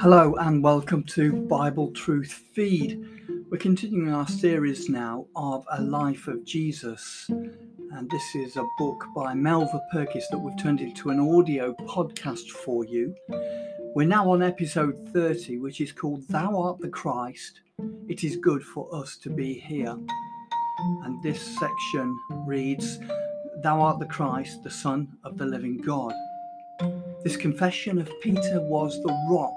Hello 0.00 0.34
and 0.36 0.64
welcome 0.64 1.04
to 1.04 1.30
Bible 1.30 1.90
Truth 1.92 2.32
Feed. 2.54 3.06
We're 3.50 3.58
continuing 3.58 4.10
our 4.14 4.26
series 4.26 4.88
now 4.88 5.26
of 5.36 5.66
A 5.72 5.82
Life 5.82 6.26
of 6.26 6.42
Jesus. 6.46 7.26
And 7.28 8.10
this 8.10 8.34
is 8.34 8.56
a 8.56 8.66
book 8.78 9.04
by 9.14 9.34
Melva 9.34 9.78
Purkis 9.92 10.24
that 10.30 10.38
we've 10.38 10.58
turned 10.58 10.80
into 10.80 11.10
an 11.10 11.20
audio 11.20 11.74
podcast 11.86 12.48
for 12.48 12.86
you. 12.86 13.14
We're 13.94 14.08
now 14.08 14.30
on 14.30 14.42
episode 14.42 15.10
30, 15.12 15.58
which 15.58 15.82
is 15.82 15.92
called 15.92 16.26
Thou 16.28 16.58
Art 16.58 16.80
the 16.80 16.88
Christ. 16.88 17.60
It 18.08 18.24
is 18.24 18.36
good 18.36 18.64
for 18.64 18.88
us 18.94 19.18
to 19.18 19.28
be 19.28 19.52
here. 19.52 19.98
And 21.04 21.22
this 21.22 21.42
section 21.58 22.18
reads 22.46 22.98
Thou 23.62 23.82
art 23.82 23.98
the 23.98 24.06
Christ, 24.06 24.62
the 24.62 24.70
Son 24.70 25.08
of 25.24 25.36
the 25.36 25.44
living 25.44 25.76
God. 25.76 26.14
This 27.22 27.36
confession 27.36 27.98
of 27.98 28.10
Peter 28.22 28.62
was 28.62 28.94
the 29.02 29.26
rock 29.28 29.52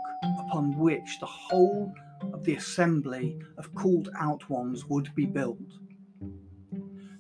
upon 0.54 0.78
which 0.78 1.20
the 1.20 1.26
whole 1.26 1.92
of 2.32 2.44
the 2.44 2.54
assembly 2.54 3.36
of 3.58 3.74
called 3.74 4.10
out 4.20 4.48
ones 4.52 4.86
would 4.86 5.10
be 5.16 5.26
built. 5.26 5.58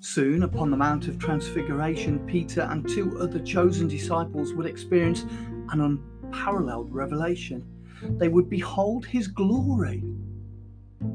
Soon, 0.01 0.43
upon 0.43 0.69
the 0.69 0.77
Mount 0.77 1.07
of 1.07 1.17
Transfiguration, 1.17 2.23
Peter 2.27 2.61
and 2.61 2.88
two 2.88 3.17
other 3.19 3.39
chosen 3.39 3.88
disciples 3.88 4.53
would 4.53 4.67
experience 4.67 5.23
an 5.71 5.81
unparalleled 5.81 6.93
revelation. 6.93 7.65
They 8.19 8.27
would 8.27 8.51
behold 8.51 9.03
his 9.03 9.27
glory, 9.27 10.03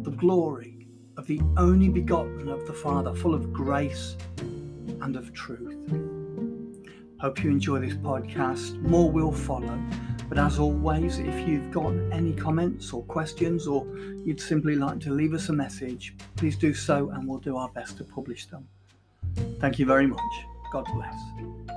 the 0.03 0.11
glory 0.11 0.89
of 1.19 1.29
the 1.29 1.41
only 1.57 1.89
begotten 1.89 2.49
of 2.49 2.67
the 2.67 2.73
Father, 2.73 3.15
full 3.15 3.33
of 3.33 3.53
grace 3.53 4.17
and 5.03 5.15
of 5.15 5.33
truth. 5.33 5.77
Hope 7.21 7.45
you 7.45 7.51
enjoy 7.51 7.79
this 7.79 7.95
podcast. 7.95 8.77
More 8.83 9.09
will 9.09 9.31
follow. 9.31 9.79
But 10.29 10.39
as 10.39 10.59
always, 10.59 11.19
if 11.19 11.49
you've 11.49 11.71
got 11.71 11.93
any 12.13 12.33
comments 12.33 12.93
or 12.93 13.03
questions, 13.05 13.67
or 13.67 13.87
you'd 14.25 14.41
simply 14.41 14.75
like 14.75 15.01
to 15.01 15.11
leave 15.13 15.33
us 15.33 15.49
a 15.49 15.53
message, 15.53 16.15
please 16.37 16.57
do 16.57 16.75
so 16.75 17.11
and 17.11 17.27
we'll 17.27 17.39
do 17.39 17.57
our 17.57 17.71
best 17.71 17.97
to 17.99 18.05
publish 18.05 18.47
them. 18.47 18.69
Thank 19.59 19.79
you 19.79 19.87
very 19.87 20.07
much. 20.07 20.21
God 20.73 20.87
bless. 20.93 21.68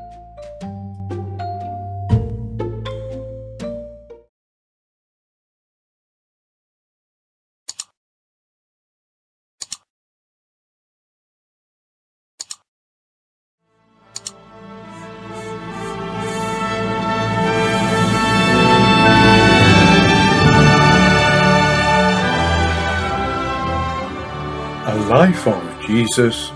Jesus, 26.02 26.52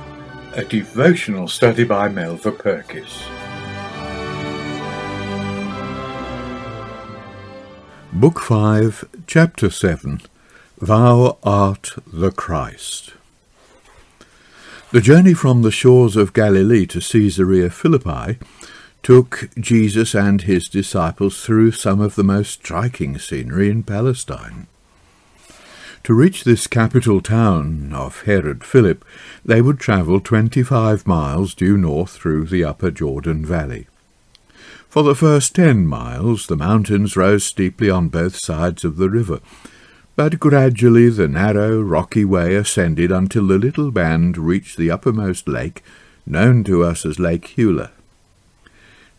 a 0.53 0.65
devotional 0.65 1.47
study 1.47 1.83
by 1.83 2.09
Melva 2.09 2.51
Purkis. 2.51 3.21
Book 8.11 8.39
5, 8.39 9.07
Chapter 9.27 9.69
7 9.69 10.21
Thou 10.81 11.38
art 11.43 11.93
the 12.11 12.31
Christ. 12.31 13.13
The 14.91 15.01
journey 15.01 15.35
from 15.35 15.61
the 15.61 15.69
shores 15.69 16.16
of 16.16 16.33
Galilee 16.33 16.88
to 16.88 16.99
Caesarea 16.99 17.69
Philippi 17.69 18.39
took 19.03 19.51
Jesus 19.59 20.16
and 20.16 20.41
his 20.41 20.67
disciples 20.67 21.45
through 21.45 21.73
some 21.73 22.01
of 22.01 22.16
the 22.16 22.23
most 22.23 22.51
striking 22.53 23.19
scenery 23.19 23.69
in 23.69 23.83
Palestine. 23.83 24.66
To 26.05 26.13
reach 26.13 26.43
this 26.43 26.67
capital 26.67 27.19
town 27.19 27.91
of 27.91 28.21
Herod 28.25 28.63
Philip, 28.63 29.03
they 29.43 29.59
would 29.59 29.79
travel 29.79 30.19
twenty-five 30.19 31.07
miles 31.07 31.55
due 31.55 31.77
north 31.77 32.11
through 32.11 32.45
the 32.45 32.63
upper 32.63 32.91
Jordan 32.91 33.43
Valley. 33.43 33.88
For 34.88 35.01
the 35.01 35.15
first 35.15 35.55
ten 35.55 35.88
miles, 35.88 36.45
the 36.45 36.55
mountains 36.55 37.17
rose 37.17 37.44
steeply 37.44 37.89
on 37.89 38.09
both 38.09 38.35
sides 38.35 38.85
of 38.85 38.97
the 38.97 39.09
river, 39.09 39.39
but 40.15 40.39
gradually 40.39 41.09
the 41.09 41.27
narrow, 41.27 41.81
rocky 41.81 42.23
way 42.23 42.53
ascended 42.53 43.11
until 43.11 43.47
the 43.47 43.57
little 43.57 43.89
band 43.89 44.38
reached 44.38 44.77
the 44.77 44.91
uppermost 44.91 45.47
lake, 45.47 45.83
known 46.23 46.63
to 46.65 46.83
us 46.83 47.03
as 47.03 47.17
Lake 47.17 47.55
Huleh. 47.57 47.89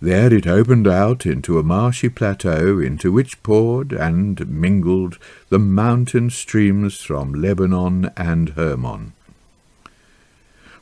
There 0.01 0.33
it 0.33 0.47
opened 0.47 0.87
out 0.87 1.25
into 1.25 1.59
a 1.59 1.63
marshy 1.63 2.11
plateau 2.11 2.79
into 2.79 3.11
which 3.11 3.43
poured 3.43 3.93
and 3.93 4.47
mingled 4.49 5.19
the 5.49 5.59
mountain 5.59 6.29
streams 6.29 7.01
from 7.01 7.33
Lebanon 7.33 8.11
and 8.17 8.51
Hermon. 8.51 9.15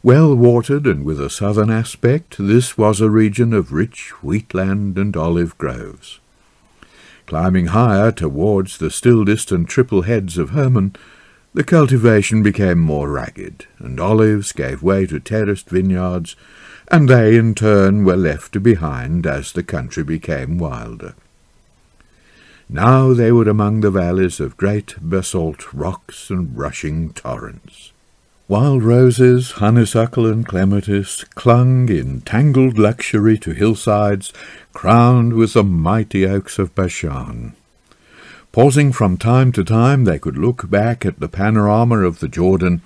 Well 0.02 0.34
watered 0.34 0.86
and 0.86 1.04
with 1.04 1.20
a 1.20 1.30
southern 1.30 1.70
aspect, 1.70 2.36
this 2.38 2.76
was 2.76 3.00
a 3.00 3.08
region 3.08 3.52
of 3.52 3.72
rich 3.72 4.10
wheatland 4.22 4.98
and 4.98 5.16
olive 5.16 5.56
groves. 5.58 6.18
Climbing 7.26 7.68
higher 7.68 8.12
towards 8.12 8.78
the 8.78 8.90
still 8.90 9.24
distant 9.24 9.68
triple 9.68 10.02
heads 10.02 10.36
of 10.36 10.50
Hermon, 10.50 10.94
the 11.54 11.64
cultivation 11.64 12.42
became 12.42 12.80
more 12.80 13.08
ragged, 13.08 13.66
and 13.78 14.00
olives 14.00 14.52
gave 14.52 14.82
way 14.82 15.06
to 15.06 15.20
terraced 15.20 15.70
vineyards, 15.70 16.34
and 16.88 17.08
they 17.08 17.36
in 17.36 17.54
turn 17.54 18.04
were 18.04 18.16
left 18.16 18.62
behind 18.62 19.26
as 19.26 19.52
the 19.52 19.62
country 19.62 20.04
became 20.04 20.58
wilder. 20.58 21.14
Now 22.68 23.12
they 23.12 23.30
were 23.30 23.48
among 23.48 23.80
the 23.80 23.90
valleys 23.90 24.40
of 24.40 24.56
great 24.56 24.94
basalt 25.00 25.72
rocks 25.74 26.30
and 26.30 26.56
rushing 26.56 27.12
torrents. 27.12 27.92
Wild 28.46 28.82
roses, 28.82 29.52
honeysuckle, 29.52 30.26
and 30.26 30.46
clematis 30.46 31.24
clung 31.24 31.88
in 31.88 32.20
tangled 32.20 32.78
luxury 32.78 33.38
to 33.38 33.52
hillsides 33.52 34.32
crowned 34.74 35.32
with 35.32 35.54
the 35.54 35.64
mighty 35.64 36.26
oaks 36.26 36.58
of 36.58 36.74
Bashan. 36.74 37.54
Pausing 38.52 38.92
from 38.92 39.16
time 39.16 39.50
to 39.52 39.64
time, 39.64 40.04
they 40.04 40.18
could 40.18 40.36
look 40.36 40.68
back 40.68 41.06
at 41.06 41.20
the 41.20 41.28
panorama 41.28 42.00
of 42.00 42.20
the 42.20 42.28
Jordan, 42.28 42.82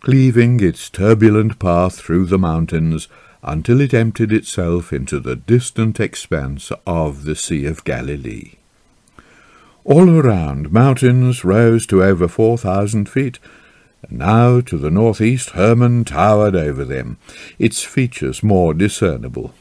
cleaving 0.00 0.60
its 0.60 0.90
turbulent 0.90 1.58
path 1.58 1.98
through 1.98 2.26
the 2.26 2.38
mountains 2.38 3.08
until 3.42 3.80
it 3.80 3.94
emptied 3.94 4.32
itself 4.32 4.92
into 4.92 5.18
the 5.18 5.36
distant 5.36 5.98
expanse 5.98 6.70
of 6.86 7.24
the 7.24 7.36
Sea 7.36 7.66
of 7.66 7.84
Galilee. 7.84 8.52
All 9.84 10.10
around, 10.10 10.72
mountains 10.72 11.42
rose 11.44 11.86
to 11.86 12.02
over 12.02 12.28
four 12.28 12.58
thousand 12.58 13.08
feet, 13.08 13.38
and 14.02 14.18
now 14.18 14.60
to 14.60 14.76
the 14.76 14.90
northeast 14.90 15.50
Hermon 15.50 16.04
towered 16.04 16.54
over 16.54 16.84
them, 16.84 17.18
its 17.58 17.82
features 17.82 18.42
more 18.42 18.74
discernible. 18.74 19.54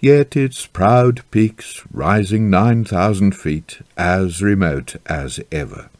Yet 0.00 0.36
its 0.36 0.66
proud 0.66 1.22
peaks 1.30 1.82
rising 1.92 2.48
nine 2.48 2.84
thousand 2.84 3.36
feet, 3.36 3.80
as 3.98 4.42
remote 4.42 4.96
as 5.06 5.40
ever. 5.52 5.90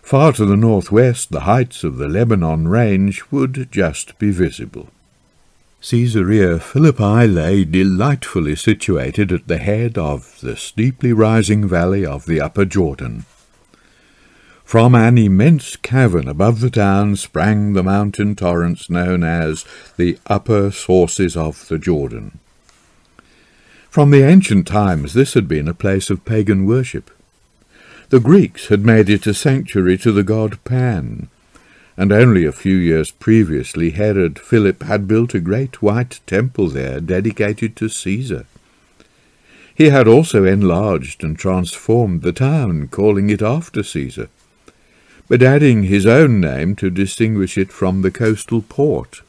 Far 0.00 0.32
to 0.34 0.44
the 0.44 0.56
northwest, 0.56 1.32
the 1.32 1.40
heights 1.40 1.82
of 1.82 1.96
the 1.96 2.06
Lebanon 2.06 2.68
range 2.68 3.24
would 3.32 3.72
just 3.72 4.16
be 4.20 4.30
visible. 4.30 4.88
Caesarea 5.88 6.58
Philippi 6.58 7.28
lay 7.28 7.64
delightfully 7.64 8.56
situated 8.56 9.30
at 9.30 9.46
the 9.46 9.58
head 9.58 9.96
of 9.96 10.40
the 10.40 10.56
steeply 10.56 11.12
rising 11.12 11.68
valley 11.68 12.04
of 12.04 12.26
the 12.26 12.40
upper 12.40 12.64
Jordan. 12.64 13.24
From 14.64 14.96
an 14.96 15.16
immense 15.16 15.76
cavern 15.76 16.26
above 16.26 16.58
the 16.58 16.70
town 16.70 17.14
sprang 17.14 17.74
the 17.74 17.84
mountain 17.84 18.34
torrents 18.34 18.90
known 18.90 19.22
as 19.22 19.64
the 19.96 20.18
upper 20.26 20.72
sources 20.72 21.36
of 21.36 21.68
the 21.68 21.78
Jordan. 21.78 22.40
From 23.88 24.10
the 24.10 24.24
ancient 24.24 24.66
times 24.66 25.12
this 25.12 25.34
had 25.34 25.46
been 25.46 25.68
a 25.68 25.72
place 25.72 26.10
of 26.10 26.24
pagan 26.24 26.66
worship. 26.66 27.12
The 28.08 28.18
Greeks 28.18 28.66
had 28.66 28.84
made 28.84 29.08
it 29.08 29.24
a 29.28 29.34
sanctuary 29.34 29.98
to 29.98 30.10
the 30.10 30.24
god 30.24 30.58
Pan, 30.64 31.28
and 31.96 32.12
only 32.12 32.44
a 32.44 32.52
few 32.52 32.76
years 32.76 33.10
previously 33.10 33.90
Herod 33.90 34.38
Philip 34.38 34.82
had 34.82 35.08
built 35.08 35.34
a 35.34 35.40
great 35.40 35.80
white 35.80 36.20
temple 36.26 36.68
there 36.68 37.00
dedicated 37.00 37.74
to 37.76 37.88
Caesar. 37.88 38.46
He 39.74 39.90
had 39.90 40.06
also 40.08 40.44
enlarged 40.44 41.22
and 41.22 41.38
transformed 41.38 42.22
the 42.22 42.32
town, 42.32 42.88
calling 42.88 43.30
it 43.30 43.42
after 43.42 43.82
Caesar, 43.82 44.28
but 45.28 45.42
adding 45.42 45.84
his 45.84 46.06
own 46.06 46.40
name 46.40 46.76
to 46.76 46.90
distinguish 46.90 47.58
it 47.58 47.72
from 47.72 48.02
the 48.02 48.10
coastal 48.10 48.62
port. 48.62 49.22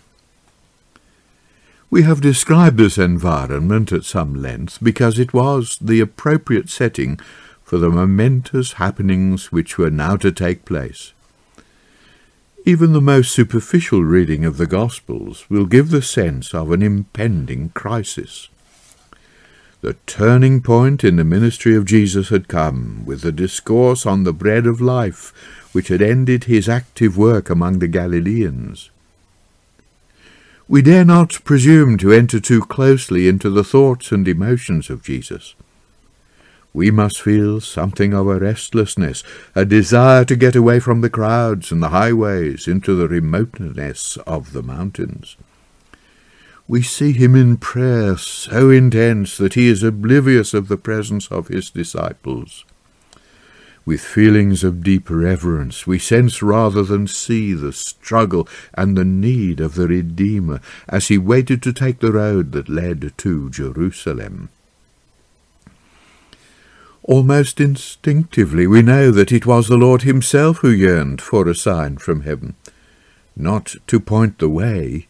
We 1.90 2.04
have 2.04 2.20
described 2.20 2.78
this 2.78 2.98
environment 2.98 3.94
at 3.94 4.04
some 4.04 4.42
length 4.42 4.80
because 4.84 5.18
it 5.18 5.34
was 5.34 5.78
the 5.80 6.02
appropriate 6.02 6.70
setting 6.70 7.18
for 7.64 7.78
the 7.78 7.90
momentous 7.90 8.74
happenings 8.74 9.52
which 9.52 9.78
were 9.78 9.90
now 9.90 10.18
to 10.18 10.32
take 10.32 10.66
place. 10.66 11.14
Even 12.68 12.92
the 12.92 13.00
most 13.00 13.32
superficial 13.32 14.04
reading 14.04 14.44
of 14.44 14.58
the 14.58 14.68
Gospels 14.68 15.50
will 15.50 15.66
give 15.66 15.90
the 15.90 16.02
sense 16.02 16.54
of 16.54 16.70
an 16.70 16.82
impending 16.82 17.70
crisis. 17.70 18.50
The 19.80 19.96
turning 20.06 20.62
point 20.62 21.02
in 21.02 21.16
the 21.16 21.24
ministry 21.24 21.78
of 21.78 21.86
Jesus 21.86 22.28
had 22.28 22.50
come 22.50 23.06
with 23.06 23.22
the 23.22 23.32
discourse 23.32 24.06
on 24.06 24.26
the 24.26 24.34
bread 24.34 24.68
of 24.68 24.82
life, 24.82 25.32
which 25.72 25.88
had 25.88 26.02
ended 26.02 26.44
his 26.44 26.68
active 26.68 27.18
work 27.18 27.50
among 27.50 27.80
the 27.80 27.88
Galileans. 27.88 28.90
We 30.68 30.82
dare 30.82 31.06
not 31.06 31.42
presume 31.46 31.98
to 32.00 32.12
enter 32.12 32.42
too 32.42 32.64
closely 32.64 33.30
into 33.30 33.50
the 33.50 33.64
thoughts 33.64 34.12
and 34.12 34.28
emotions 34.28 34.90
of 34.90 35.04
Jesus. 35.04 35.56
We 36.78 36.92
must 36.92 37.20
feel 37.20 37.60
something 37.60 38.14
of 38.14 38.28
a 38.28 38.38
restlessness, 38.38 39.24
a 39.56 39.66
desire 39.66 40.24
to 40.26 40.36
get 40.36 40.56
away 40.56 40.80
from 40.80 41.02
the 41.02 41.10
crowds 41.10 41.72
and 41.72 41.82
the 41.82 41.90
highways 41.90 42.68
into 42.68 42.94
the 42.94 43.08
remoteness 43.08 44.16
of 44.28 44.54
the 44.54 44.62
mountains. 44.62 45.38
We 46.68 46.84
see 46.84 47.14
him 47.14 47.36
in 47.36 47.58
prayer 47.58 48.16
so 48.16 48.70
intense 48.70 49.38
that 49.38 49.56
he 49.56 49.70
is 49.70 49.82
oblivious 49.82 50.54
of 50.54 50.68
the 50.68 50.78
presence 50.78 51.26
of 51.30 51.48
his 51.48 51.72
disciples. 51.72 52.64
With 53.84 54.02
feelings 54.02 54.64
of 54.64 54.84
deep 54.84 55.10
reverence, 55.10 55.88
we 55.88 55.98
sense 55.98 56.44
rather 56.44 56.84
than 56.84 57.08
see 57.08 57.56
the 57.56 57.74
struggle 57.74 58.48
and 58.76 58.96
the 58.96 59.04
need 59.04 59.60
of 59.60 59.74
the 59.74 59.88
Redeemer 59.88 60.62
as 60.88 61.08
he 61.08 61.18
waited 61.18 61.64
to 61.64 61.74
take 61.74 62.02
the 62.02 62.12
road 62.12 62.52
that 62.52 62.70
led 62.70 63.18
to 63.18 63.50
Jerusalem. 63.50 64.50
Almost 67.08 67.62
instinctively 67.62 68.68
we 68.68 68.82
know 68.82 69.12
that 69.12 69.32
it 69.32 69.46
was 69.46 69.70
the 69.70 69.78
Lord 69.78 70.02
himself 70.02 70.58
who 70.58 70.70
yearned 70.70 71.22
for 71.22 71.48
a 71.48 71.56
sign 71.56 71.98
from 72.00 72.22
heaven, 72.22 72.56
not 73.34 73.76
to 73.88 74.02
point 74.02 74.40
the 74.40 74.50
way, 74.50 75.08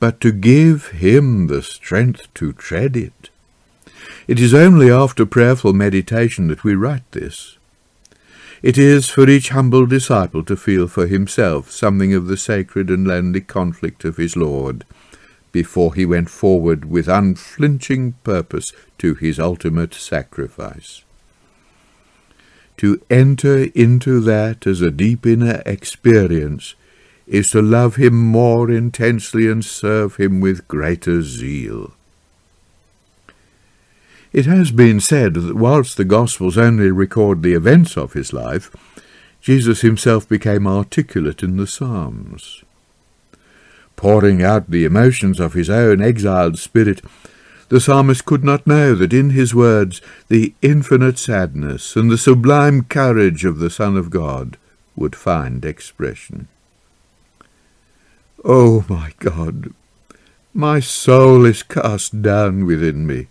but 0.00 0.22
to 0.22 0.32
give 0.32 0.88
him 0.88 1.48
the 1.48 1.62
strength 1.62 2.32
to 2.34 2.54
tread 2.54 2.96
it. 2.96 3.28
It 4.26 4.40
is 4.40 4.54
only 4.54 4.90
after 4.90 5.26
prayerful 5.26 5.74
meditation 5.74 6.48
that 6.48 6.64
we 6.64 6.74
write 6.74 7.12
this. 7.12 7.58
It 8.62 8.78
is 8.78 9.10
for 9.10 9.28
each 9.28 9.50
humble 9.50 9.84
disciple 9.84 10.44
to 10.44 10.56
feel 10.56 10.88
for 10.88 11.06
himself 11.06 11.70
something 11.70 12.14
of 12.14 12.26
the 12.26 12.38
sacred 12.38 12.88
and 12.88 13.06
lonely 13.06 13.42
conflict 13.42 14.06
of 14.06 14.16
his 14.16 14.34
Lord, 14.34 14.86
before 15.56 15.94
he 15.94 16.04
went 16.04 16.28
forward 16.28 16.84
with 16.84 17.08
unflinching 17.08 18.12
purpose 18.22 18.66
to 18.98 19.14
his 19.14 19.38
ultimate 19.38 19.94
sacrifice. 19.94 21.02
To 22.76 23.00
enter 23.08 23.68
into 23.74 24.20
that 24.20 24.66
as 24.66 24.82
a 24.82 24.90
deep 24.90 25.24
inner 25.24 25.62
experience 25.64 26.74
is 27.26 27.50
to 27.52 27.62
love 27.62 27.96
him 27.96 28.14
more 28.14 28.70
intensely 28.70 29.50
and 29.50 29.64
serve 29.64 30.16
him 30.16 30.40
with 30.42 30.68
greater 30.68 31.22
zeal. 31.22 31.94
It 34.34 34.44
has 34.44 34.70
been 34.70 35.00
said 35.00 35.32
that 35.36 35.56
whilst 35.56 35.96
the 35.96 36.04
Gospels 36.04 36.58
only 36.58 36.90
record 36.90 37.42
the 37.42 37.54
events 37.54 37.96
of 37.96 38.12
his 38.12 38.34
life, 38.34 38.70
Jesus 39.40 39.80
himself 39.80 40.28
became 40.28 40.66
articulate 40.66 41.42
in 41.42 41.56
the 41.56 41.66
Psalms. 41.66 42.62
Pouring 43.96 44.42
out 44.42 44.70
the 44.70 44.84
emotions 44.84 45.40
of 45.40 45.54
his 45.54 45.70
own 45.70 46.00
exiled 46.00 46.58
spirit, 46.58 47.02
the 47.68 47.80
psalmist 47.80 48.24
could 48.24 48.44
not 48.44 48.66
know 48.66 48.94
that 48.94 49.12
in 49.12 49.30
his 49.30 49.54
words 49.54 50.00
the 50.28 50.54
infinite 50.62 51.18
sadness 51.18 51.96
and 51.96 52.10
the 52.10 52.18
sublime 52.18 52.84
courage 52.84 53.44
of 53.44 53.58
the 53.58 53.70
Son 53.70 53.96
of 53.96 54.10
God 54.10 54.56
would 54.94 55.16
find 55.16 55.64
expression. 55.64 56.46
O 58.44 58.78
oh 58.78 58.84
my 58.88 59.12
God, 59.18 59.72
my 60.54 60.78
soul 60.78 61.44
is 61.44 61.64
cast 61.64 62.22
down 62.22 62.64
within 62.64 63.06
me. 63.06 63.26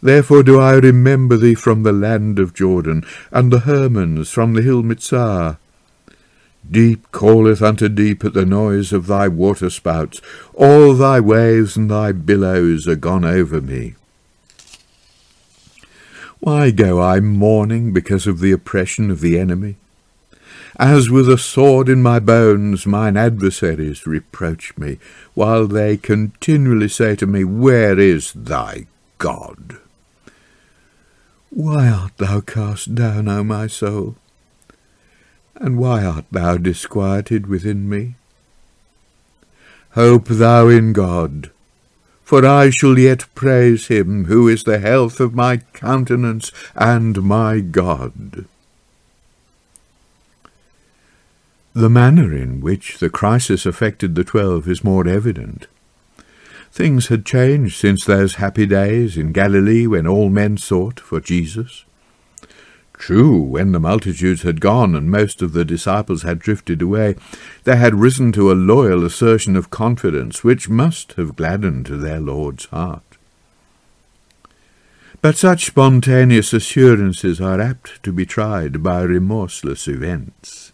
Therefore 0.00 0.42
do 0.42 0.60
I 0.60 0.74
remember 0.74 1.36
thee 1.36 1.54
from 1.54 1.82
the 1.82 1.92
land 1.92 2.38
of 2.38 2.54
Jordan, 2.54 3.04
and 3.30 3.52
the 3.52 3.60
Hermons 3.60 4.30
from 4.30 4.54
the 4.54 4.62
hill 4.62 4.82
Mizar. 4.82 5.58
Deep 6.68 7.10
calleth 7.12 7.62
unto 7.62 7.88
deep 7.88 8.24
at 8.24 8.34
the 8.34 8.46
noise 8.46 8.92
of 8.92 9.06
thy 9.06 9.28
waterspouts. 9.28 10.20
All 10.54 10.94
thy 10.94 11.20
waves 11.20 11.76
and 11.76 11.90
thy 11.90 12.12
billows 12.12 12.86
are 12.88 12.96
gone 12.96 13.24
over 13.24 13.60
me. 13.60 13.94
Why 16.40 16.70
go 16.70 17.02
I 17.02 17.20
mourning 17.20 17.92
because 17.92 18.26
of 18.26 18.40
the 18.40 18.52
oppression 18.52 19.10
of 19.10 19.20
the 19.20 19.38
enemy? 19.38 19.76
As 20.78 21.10
with 21.10 21.28
a 21.28 21.36
sword 21.36 21.88
in 21.90 22.00
my 22.00 22.18
bones 22.18 22.86
mine 22.86 23.16
adversaries 23.16 24.06
reproach 24.06 24.76
me, 24.78 24.98
while 25.34 25.66
they 25.66 25.98
continually 25.98 26.88
say 26.88 27.14
to 27.16 27.26
me, 27.26 27.44
Where 27.44 27.98
is 27.98 28.32
thy 28.32 28.86
God? 29.18 29.78
Why 31.50 31.88
art 31.88 32.16
thou 32.16 32.40
cast 32.40 32.94
down, 32.94 33.28
O 33.28 33.44
my 33.44 33.66
soul? 33.66 34.16
And 35.60 35.76
why 35.76 36.04
art 36.04 36.24
thou 36.32 36.56
disquieted 36.56 37.46
within 37.46 37.88
me? 37.88 38.14
Hope 39.90 40.26
thou 40.26 40.68
in 40.68 40.94
God, 40.94 41.50
for 42.24 42.46
I 42.46 42.70
shall 42.70 42.98
yet 42.98 43.26
praise 43.34 43.88
him, 43.88 44.24
who 44.24 44.48
is 44.48 44.62
the 44.64 44.78
health 44.78 45.20
of 45.20 45.34
my 45.34 45.58
countenance 45.74 46.50
and 46.74 47.22
my 47.22 47.60
God. 47.60 48.46
The 51.74 51.90
manner 51.90 52.34
in 52.34 52.60
which 52.60 52.98
the 52.98 53.10
crisis 53.10 53.66
affected 53.66 54.14
the 54.14 54.24
twelve 54.24 54.66
is 54.66 54.82
more 54.82 55.06
evident. 55.06 55.66
Things 56.72 57.08
had 57.08 57.26
changed 57.26 57.76
since 57.78 58.04
those 58.04 58.36
happy 58.36 58.64
days 58.64 59.16
in 59.16 59.32
Galilee 59.32 59.86
when 59.86 60.06
all 60.06 60.30
men 60.30 60.56
sought 60.56 61.00
for 61.00 61.20
Jesus. 61.20 61.84
True, 63.00 63.40
when 63.40 63.72
the 63.72 63.80
multitudes 63.80 64.42
had 64.42 64.60
gone 64.60 64.94
and 64.94 65.10
most 65.10 65.40
of 65.40 65.54
the 65.54 65.64
disciples 65.64 66.22
had 66.22 66.38
drifted 66.38 66.82
away, 66.82 67.16
they 67.64 67.76
had 67.76 67.94
risen 67.94 68.30
to 68.32 68.52
a 68.52 68.54
loyal 68.54 69.06
assertion 69.06 69.56
of 69.56 69.70
confidence 69.70 70.44
which 70.44 70.68
must 70.68 71.14
have 71.14 71.34
gladdened 71.34 71.86
their 71.86 72.20
Lord's 72.20 72.66
heart. 72.66 73.16
But 75.22 75.38
such 75.38 75.64
spontaneous 75.64 76.52
assurances 76.52 77.40
are 77.40 77.58
apt 77.58 78.02
to 78.02 78.12
be 78.12 78.26
tried 78.26 78.82
by 78.82 79.00
remorseless 79.00 79.88
events. 79.88 80.72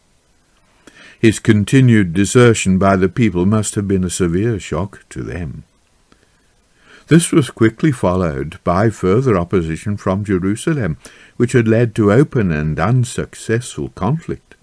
His 1.21 1.39
continued 1.39 2.13
desertion 2.13 2.77
by 2.77 2.97
the 2.97 3.09
people 3.09 3.47
must 3.47 3.77
have 3.77 3.87
been 3.87 4.03
a 4.03 4.11
severe 4.11 4.59
shock 4.59 5.09
to 5.11 5.23
them. 5.23 5.63
This 7.09 7.31
was 7.31 7.51
quickly 7.51 7.93
followed 7.93 8.59
by 8.65 8.91
further 8.91 9.39
opposition 9.39 9.97
from 9.97 10.25
Jerusalem, 10.25 10.97
which 11.37 11.53
had 11.53 11.69
led 11.69 11.95
to 11.95 12.13
open 12.13 12.51
and 12.51 12.79
unsuccessful 12.79 13.91
conflict. 13.91 14.55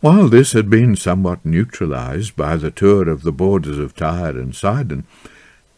While 0.00 0.28
this 0.28 0.52
had 0.52 0.68
been 0.68 0.96
somewhat 0.96 1.44
neutralized 1.44 2.36
by 2.36 2.56
the 2.56 2.70
tour 2.70 3.08
of 3.08 3.22
the 3.22 3.32
borders 3.32 3.78
of 3.78 3.94
Tyre 3.96 4.38
and 4.38 4.54
Sidon, 4.54 5.04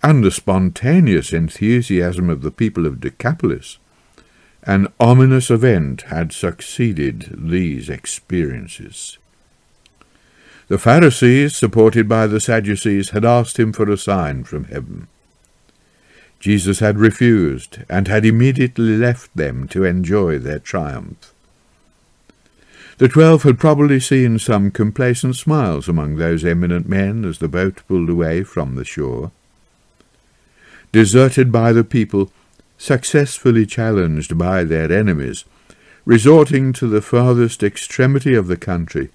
and 0.02 0.25
the 0.25 0.30
spontaneous 0.30 1.33
enthusiasm 1.33 2.28
of 2.28 2.42
the 2.42 2.50
people 2.50 2.87
of 2.87 3.00
Decapolis, 3.00 3.78
an 4.64 4.88
ominous 4.99 5.50
event 5.50 6.02
had 6.02 6.33
succeeded 6.33 7.35
these 7.38 7.88
experiences. 7.88 9.18
The 10.68 10.78
Pharisees, 10.78 11.54
supported 11.54 12.09
by 12.09 12.26
the 12.26 12.40
Sadducees, 12.40 13.11
had 13.11 13.25
asked 13.25 13.59
him 13.59 13.73
for 13.73 13.88
a 13.88 13.97
sign 13.97 14.42
from 14.42 14.64
heaven. 14.64 15.06
Jesus 16.47 16.79
had 16.79 16.97
refused, 17.00 17.79
and 17.88 18.07
had 18.07 18.25
immediately 18.25 18.97
left 18.97 19.37
them 19.37 19.67
to 19.67 19.83
enjoy 19.83 20.38
their 20.38 20.61
triumph. 20.61 21.35
The 22.99 23.09
twelve 23.09 23.43
had 23.43 23.59
probably 23.59 23.99
seen 23.99 24.38
some 24.38 24.71
complacent 24.71 25.35
smiles 25.35 25.88
among 25.88 26.15
those 26.15 26.45
eminent 26.45 26.88
men 26.88 27.25
as 27.25 27.38
the 27.38 27.49
boat 27.49 27.83
pulled 27.88 28.09
away 28.09 28.45
from 28.45 28.76
the 28.76 28.85
shore. 28.85 29.33
Deserted 30.93 31.50
by 31.50 31.73
the 31.73 31.83
people, 31.83 32.31
successfully 32.79 33.67
challenged 33.67 34.38
by 34.38 34.62
their 34.62 34.93
enemies, 34.93 35.45
resorting 36.05 36.73
to 36.75 36.87
the 36.87 37.03
farthest 37.03 37.65
extremity 37.65 38.37
of 38.37 38.47
the 38.47 38.57
country, 38.57 39.11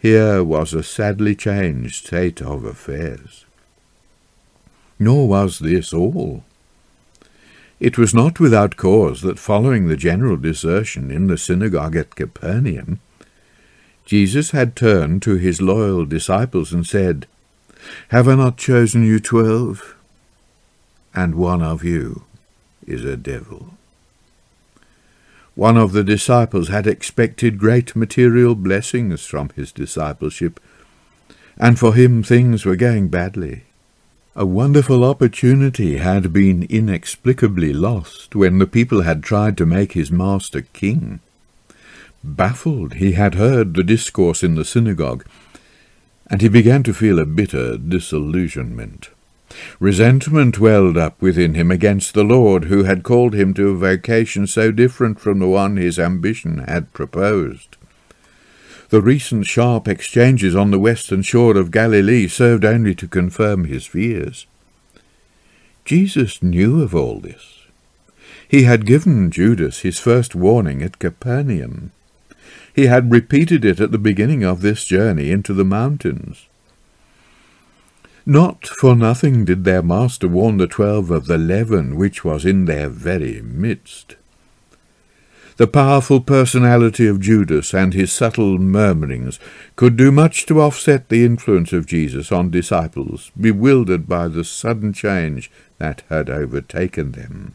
here 0.00 0.42
was 0.42 0.74
a 0.74 0.82
sadly 0.82 1.36
changed 1.36 2.06
state 2.06 2.42
of 2.42 2.64
affairs. 2.64 3.45
Nor 4.98 5.28
was 5.28 5.58
this 5.58 5.92
all. 5.92 6.44
It 7.78 7.98
was 7.98 8.14
not 8.14 8.40
without 8.40 8.76
cause 8.76 9.20
that 9.20 9.38
following 9.38 9.86
the 9.86 9.96
general 9.96 10.36
desertion 10.36 11.10
in 11.10 11.26
the 11.26 11.36
synagogue 11.36 11.94
at 11.94 12.14
Capernaum, 12.16 13.00
Jesus 14.06 14.52
had 14.52 14.76
turned 14.76 15.20
to 15.22 15.34
his 15.34 15.60
loyal 15.60 16.06
disciples 16.06 16.72
and 16.72 16.86
said, 16.86 17.26
Have 18.08 18.28
I 18.28 18.36
not 18.36 18.56
chosen 18.56 19.04
you 19.04 19.20
twelve? 19.20 19.94
And 21.14 21.34
one 21.34 21.62
of 21.62 21.84
you 21.84 22.24
is 22.86 23.04
a 23.04 23.16
devil. 23.16 23.74
One 25.54 25.76
of 25.76 25.92
the 25.92 26.04
disciples 26.04 26.68
had 26.68 26.86
expected 26.86 27.58
great 27.58 27.96
material 27.96 28.54
blessings 28.54 29.24
from 29.24 29.50
his 29.56 29.72
discipleship, 29.72 30.60
and 31.58 31.78
for 31.78 31.94
him 31.94 32.22
things 32.22 32.64
were 32.64 32.76
going 32.76 33.08
badly. 33.08 33.64
A 34.38 34.44
wonderful 34.44 35.02
opportunity 35.02 35.96
had 35.96 36.30
been 36.30 36.64
inexplicably 36.64 37.72
lost 37.72 38.36
when 38.36 38.58
the 38.58 38.66
people 38.66 39.00
had 39.00 39.22
tried 39.22 39.56
to 39.56 39.64
make 39.64 39.92
his 39.92 40.10
master 40.10 40.60
king. 40.74 41.20
Baffled, 42.22 42.96
he 42.96 43.12
had 43.12 43.36
heard 43.36 43.72
the 43.72 43.82
discourse 43.82 44.42
in 44.42 44.54
the 44.54 44.64
synagogue, 44.66 45.24
and 46.26 46.42
he 46.42 46.50
began 46.50 46.82
to 46.82 46.92
feel 46.92 47.18
a 47.18 47.24
bitter 47.24 47.78
disillusionment. 47.78 49.08
Resentment 49.80 50.58
welled 50.58 50.98
up 50.98 51.18
within 51.22 51.54
him 51.54 51.70
against 51.70 52.12
the 52.12 52.22
Lord 52.22 52.66
who 52.66 52.82
had 52.84 53.04
called 53.04 53.34
him 53.34 53.54
to 53.54 53.70
a 53.70 53.74
vocation 53.74 54.46
so 54.46 54.70
different 54.70 55.18
from 55.18 55.38
the 55.38 55.48
one 55.48 55.78
his 55.78 55.98
ambition 55.98 56.58
had 56.58 56.92
proposed. 56.92 57.78
The 58.88 59.02
recent 59.02 59.46
sharp 59.46 59.88
exchanges 59.88 60.54
on 60.54 60.70
the 60.70 60.78
western 60.78 61.22
shore 61.22 61.56
of 61.56 61.72
Galilee 61.72 62.28
served 62.28 62.64
only 62.64 62.94
to 62.94 63.08
confirm 63.08 63.64
his 63.64 63.86
fears. 63.86 64.46
Jesus 65.84 66.42
knew 66.42 66.82
of 66.82 66.94
all 66.94 67.18
this. 67.18 67.62
He 68.48 68.62
had 68.62 68.86
given 68.86 69.30
Judas 69.30 69.80
his 69.80 69.98
first 69.98 70.34
warning 70.34 70.82
at 70.82 71.00
Capernaum. 71.00 71.90
He 72.74 72.86
had 72.86 73.10
repeated 73.10 73.64
it 73.64 73.80
at 73.80 73.90
the 73.90 73.98
beginning 73.98 74.44
of 74.44 74.60
this 74.60 74.84
journey 74.84 75.30
into 75.30 75.52
the 75.52 75.64
mountains. 75.64 76.46
Not 78.24 78.66
for 78.66 78.94
nothing 78.94 79.44
did 79.44 79.64
their 79.64 79.82
master 79.82 80.28
warn 80.28 80.58
the 80.58 80.66
twelve 80.66 81.10
of 81.10 81.26
the 81.26 81.38
leaven 81.38 81.96
which 81.96 82.24
was 82.24 82.44
in 82.44 82.64
their 82.64 82.88
very 82.88 83.40
midst. 83.40 84.16
The 85.56 85.66
powerful 85.66 86.20
personality 86.20 87.06
of 87.06 87.18
Judas 87.18 87.72
and 87.72 87.94
his 87.94 88.12
subtle 88.12 88.58
murmurings 88.58 89.40
could 89.74 89.96
do 89.96 90.12
much 90.12 90.44
to 90.46 90.60
offset 90.60 91.08
the 91.08 91.24
influence 91.24 91.72
of 91.72 91.86
Jesus 91.86 92.30
on 92.30 92.50
disciples, 92.50 93.32
bewildered 93.40 94.06
by 94.06 94.28
the 94.28 94.44
sudden 94.44 94.92
change 94.92 95.50
that 95.78 96.02
had 96.10 96.28
overtaken 96.28 97.12
them. 97.12 97.54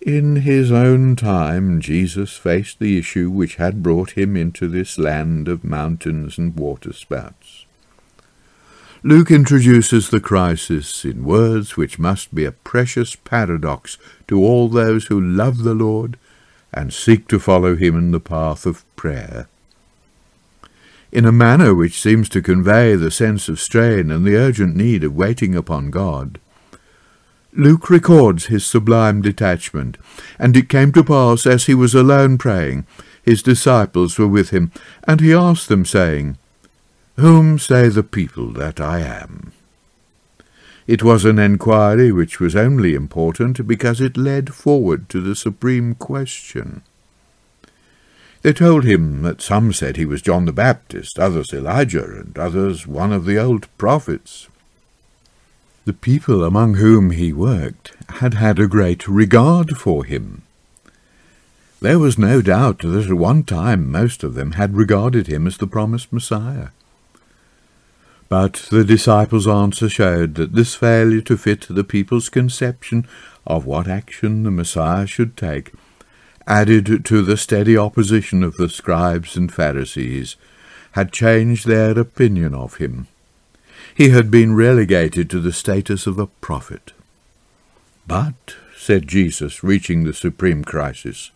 In 0.00 0.36
his 0.36 0.72
own 0.72 1.14
time, 1.14 1.80
Jesus 1.80 2.36
faced 2.38 2.78
the 2.78 2.98
issue 2.98 3.30
which 3.30 3.56
had 3.56 3.82
brought 3.82 4.12
him 4.12 4.34
into 4.34 4.66
this 4.66 4.98
land 4.98 5.46
of 5.46 5.62
mountains 5.62 6.38
and 6.38 6.56
waterspouts. 6.56 7.63
Luke 9.06 9.30
introduces 9.30 10.08
the 10.08 10.18
crisis 10.18 11.04
in 11.04 11.26
words 11.26 11.76
which 11.76 11.98
must 11.98 12.34
be 12.34 12.46
a 12.46 12.52
precious 12.52 13.14
paradox 13.14 13.98
to 14.26 14.42
all 14.42 14.66
those 14.66 15.08
who 15.08 15.20
love 15.20 15.58
the 15.58 15.74
Lord 15.74 16.16
and 16.72 16.90
seek 16.90 17.28
to 17.28 17.38
follow 17.38 17.76
him 17.76 17.98
in 17.98 18.12
the 18.12 18.18
path 18.18 18.64
of 18.64 18.82
prayer. 18.96 19.46
In 21.12 21.26
a 21.26 21.32
manner 21.32 21.74
which 21.74 22.00
seems 22.00 22.30
to 22.30 22.40
convey 22.40 22.96
the 22.96 23.10
sense 23.10 23.46
of 23.46 23.60
strain 23.60 24.10
and 24.10 24.24
the 24.24 24.36
urgent 24.36 24.74
need 24.74 25.04
of 25.04 25.14
waiting 25.14 25.54
upon 25.54 25.90
God, 25.90 26.40
Luke 27.52 27.90
records 27.90 28.46
his 28.46 28.64
sublime 28.64 29.20
detachment, 29.20 29.98
and 30.38 30.56
it 30.56 30.70
came 30.70 30.92
to 30.92 31.04
pass 31.04 31.46
as 31.46 31.66
he 31.66 31.74
was 31.74 31.94
alone 31.94 32.38
praying, 32.38 32.86
his 33.22 33.42
disciples 33.42 34.18
were 34.18 34.26
with 34.26 34.48
him, 34.48 34.72
and 35.06 35.20
he 35.20 35.34
asked 35.34 35.68
them, 35.68 35.84
saying, 35.84 36.38
whom 37.16 37.58
say 37.58 37.88
the 37.88 38.02
people 38.02 38.52
that 38.52 38.80
I 38.80 39.00
am? 39.00 39.52
It 40.86 41.02
was 41.02 41.24
an 41.24 41.38
enquiry 41.38 42.12
which 42.12 42.40
was 42.40 42.54
only 42.54 42.94
important 42.94 43.66
because 43.66 44.00
it 44.00 44.16
led 44.16 44.52
forward 44.52 45.08
to 45.08 45.20
the 45.20 45.34
supreme 45.34 45.94
question. 45.94 46.82
They 48.42 48.52
told 48.52 48.84
him 48.84 49.22
that 49.22 49.40
some 49.40 49.72
said 49.72 49.96
he 49.96 50.04
was 50.04 50.20
John 50.20 50.44
the 50.44 50.52
Baptist, 50.52 51.18
others 51.18 51.54
Elijah, 51.54 52.04
and 52.04 52.36
others 52.36 52.86
one 52.86 53.10
of 53.10 53.24
the 53.24 53.38
old 53.38 53.66
prophets. 53.78 54.48
The 55.86 55.94
people 55.94 56.44
among 56.44 56.74
whom 56.74 57.10
he 57.10 57.32
worked 57.32 57.94
had 58.16 58.34
had 58.34 58.58
a 58.58 58.66
great 58.66 59.08
regard 59.08 59.78
for 59.78 60.04
him. 60.04 60.42
There 61.80 61.98
was 61.98 62.18
no 62.18 62.42
doubt 62.42 62.80
that 62.80 63.06
at 63.06 63.14
one 63.14 63.44
time 63.44 63.90
most 63.90 64.22
of 64.22 64.34
them 64.34 64.52
had 64.52 64.76
regarded 64.76 65.26
him 65.26 65.46
as 65.46 65.56
the 65.56 65.66
promised 65.66 66.12
Messiah. 66.12 66.68
But 68.36 68.66
the 68.68 68.82
disciples' 68.82 69.46
answer 69.46 69.88
showed 69.88 70.34
that 70.34 70.54
this 70.54 70.74
failure 70.74 71.20
to 71.20 71.36
fit 71.36 71.68
the 71.70 71.84
people's 71.84 72.28
conception 72.28 73.06
of 73.46 73.64
what 73.64 73.86
action 73.86 74.42
the 74.42 74.50
Messiah 74.50 75.06
should 75.06 75.36
take, 75.36 75.70
added 76.44 77.04
to 77.04 77.22
the 77.22 77.36
steady 77.36 77.76
opposition 77.76 78.42
of 78.42 78.56
the 78.56 78.68
scribes 78.68 79.36
and 79.36 79.54
Pharisees, 79.54 80.34
had 80.98 81.12
changed 81.12 81.68
their 81.68 81.96
opinion 81.96 82.56
of 82.56 82.78
him. 82.78 83.06
He 83.94 84.08
had 84.08 84.32
been 84.32 84.56
relegated 84.56 85.30
to 85.30 85.38
the 85.38 85.52
status 85.52 86.08
of 86.08 86.18
a 86.18 86.26
prophet. 86.26 86.92
But, 88.04 88.56
said 88.76 89.06
Jesus, 89.06 89.62
reaching 89.62 90.02
the 90.02 90.12
supreme 90.12 90.64
crisis, 90.64 91.30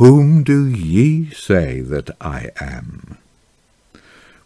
whom 0.00 0.44
do 0.44 0.66
ye 0.66 1.28
say 1.28 1.82
that 1.82 2.08
I 2.22 2.48
am? 2.58 3.18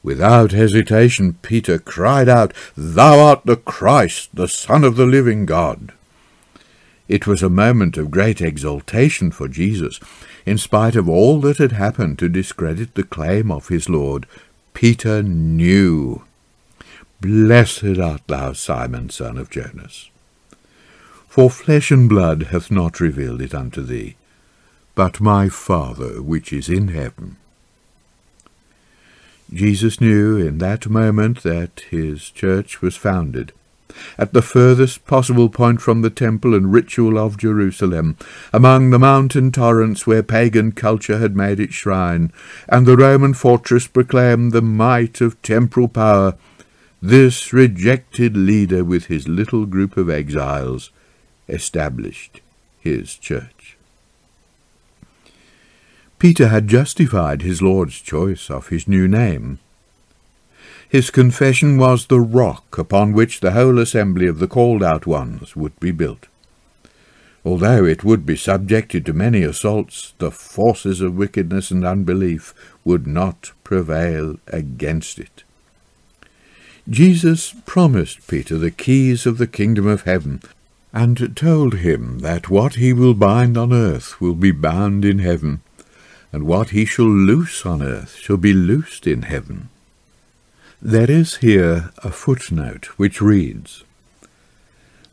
Without 0.08 0.52
hesitation, 0.52 1.34
Peter 1.42 1.78
cried 1.78 2.30
out, 2.30 2.54
Thou 2.74 3.20
art 3.20 3.42
the 3.44 3.56
Christ, 3.56 4.30
the 4.32 4.48
Son 4.48 4.82
of 4.82 4.96
the 4.96 5.04
living 5.04 5.44
God. 5.44 5.92
It 7.08 7.26
was 7.26 7.42
a 7.42 7.50
moment 7.50 7.98
of 7.98 8.10
great 8.10 8.40
exultation 8.40 9.30
for 9.30 9.48
Jesus. 9.48 10.00
In 10.46 10.56
spite 10.56 10.96
of 10.96 11.10
all 11.10 11.42
that 11.42 11.58
had 11.58 11.72
happened 11.72 12.18
to 12.20 12.30
discredit 12.30 12.94
the 12.94 13.02
claim 13.02 13.52
of 13.52 13.68
his 13.68 13.90
Lord, 13.90 14.24
Peter 14.72 15.22
knew. 15.22 16.24
Blessed 17.20 17.98
art 17.98 18.22
thou, 18.28 18.54
Simon, 18.54 19.10
son 19.10 19.36
of 19.36 19.50
Jonas. 19.50 20.08
For 21.28 21.50
flesh 21.50 21.90
and 21.90 22.08
blood 22.08 22.44
hath 22.44 22.70
not 22.70 22.98
revealed 22.98 23.42
it 23.42 23.54
unto 23.54 23.82
thee, 23.82 24.16
but 24.94 25.20
my 25.20 25.50
Father 25.50 26.22
which 26.22 26.50
is 26.50 26.70
in 26.70 26.88
heaven. 26.88 27.36
Jesus 29.52 30.00
knew 30.00 30.36
in 30.36 30.58
that 30.58 30.88
moment 30.88 31.42
that 31.42 31.80
his 31.90 32.30
church 32.30 32.82
was 32.82 32.96
founded 32.96 33.52
at 34.16 34.32
the 34.32 34.42
furthest 34.42 35.06
possible 35.06 35.48
point 35.48 35.80
from 35.80 36.02
the 36.02 36.10
temple 36.10 36.54
and 36.54 36.72
ritual 36.72 37.18
of 37.18 37.38
Jerusalem, 37.38 38.16
among 38.52 38.90
the 38.90 38.98
mountain 38.98 39.50
torrents 39.50 40.06
where 40.06 40.22
pagan 40.22 40.72
culture 40.72 41.18
had 41.18 41.36
made 41.36 41.60
its 41.60 41.74
shrine, 41.74 42.32
and 42.68 42.86
the 42.86 42.96
Roman 42.96 43.34
fortress 43.34 43.86
proclaimed 43.86 44.52
the 44.52 44.62
might 44.62 45.20
of 45.20 45.40
temporal 45.42 45.88
power, 45.88 46.36
this 47.00 47.52
rejected 47.52 48.36
leader 48.36 48.84
with 48.84 49.06
his 49.06 49.28
little 49.28 49.66
group 49.66 49.96
of 49.96 50.10
exiles 50.10 50.90
established 51.48 52.40
his 52.80 53.14
church. 53.16 53.57
Peter 56.18 56.48
had 56.48 56.66
justified 56.66 57.42
his 57.42 57.62
Lord's 57.62 58.00
choice 58.00 58.50
of 58.50 58.68
his 58.68 58.88
new 58.88 59.06
name. 59.06 59.58
His 60.88 61.10
confession 61.10 61.76
was 61.76 62.06
the 62.06 62.20
rock 62.20 62.78
upon 62.78 63.12
which 63.12 63.40
the 63.40 63.52
whole 63.52 63.78
assembly 63.78 64.26
of 64.26 64.38
the 64.38 64.48
called-out 64.48 65.06
ones 65.06 65.54
would 65.54 65.78
be 65.78 65.90
built. 65.90 66.26
Although 67.44 67.84
it 67.84 68.02
would 68.02 68.26
be 68.26 68.36
subjected 68.36 69.06
to 69.06 69.12
many 69.12 69.42
assaults, 69.42 70.14
the 70.18 70.30
forces 70.30 71.00
of 71.00 71.16
wickedness 71.16 71.70
and 71.70 71.84
unbelief 71.84 72.52
would 72.84 73.06
not 73.06 73.52
prevail 73.62 74.36
against 74.48 75.18
it. 75.18 75.44
Jesus 76.88 77.54
promised 77.64 78.26
Peter 78.26 78.56
the 78.58 78.70
keys 78.70 79.24
of 79.26 79.38
the 79.38 79.46
kingdom 79.46 79.86
of 79.86 80.02
heaven, 80.02 80.40
and 80.92 81.36
told 81.36 81.74
him 81.74 82.20
that 82.20 82.48
what 82.48 82.74
he 82.74 82.92
will 82.92 83.14
bind 83.14 83.56
on 83.56 83.72
earth 83.72 84.20
will 84.20 84.34
be 84.34 84.50
bound 84.50 85.04
in 85.04 85.18
heaven, 85.18 85.60
and 86.32 86.44
what 86.44 86.70
he 86.70 86.84
shall 86.84 87.08
loose 87.08 87.64
on 87.64 87.82
earth 87.82 88.16
shall 88.16 88.36
be 88.36 88.52
loosed 88.52 89.06
in 89.06 89.22
heaven. 89.22 89.68
There 90.80 91.10
is 91.10 91.36
here 91.36 91.90
a 92.04 92.10
footnote 92.10 92.86
which 92.98 93.20
reads, 93.20 93.84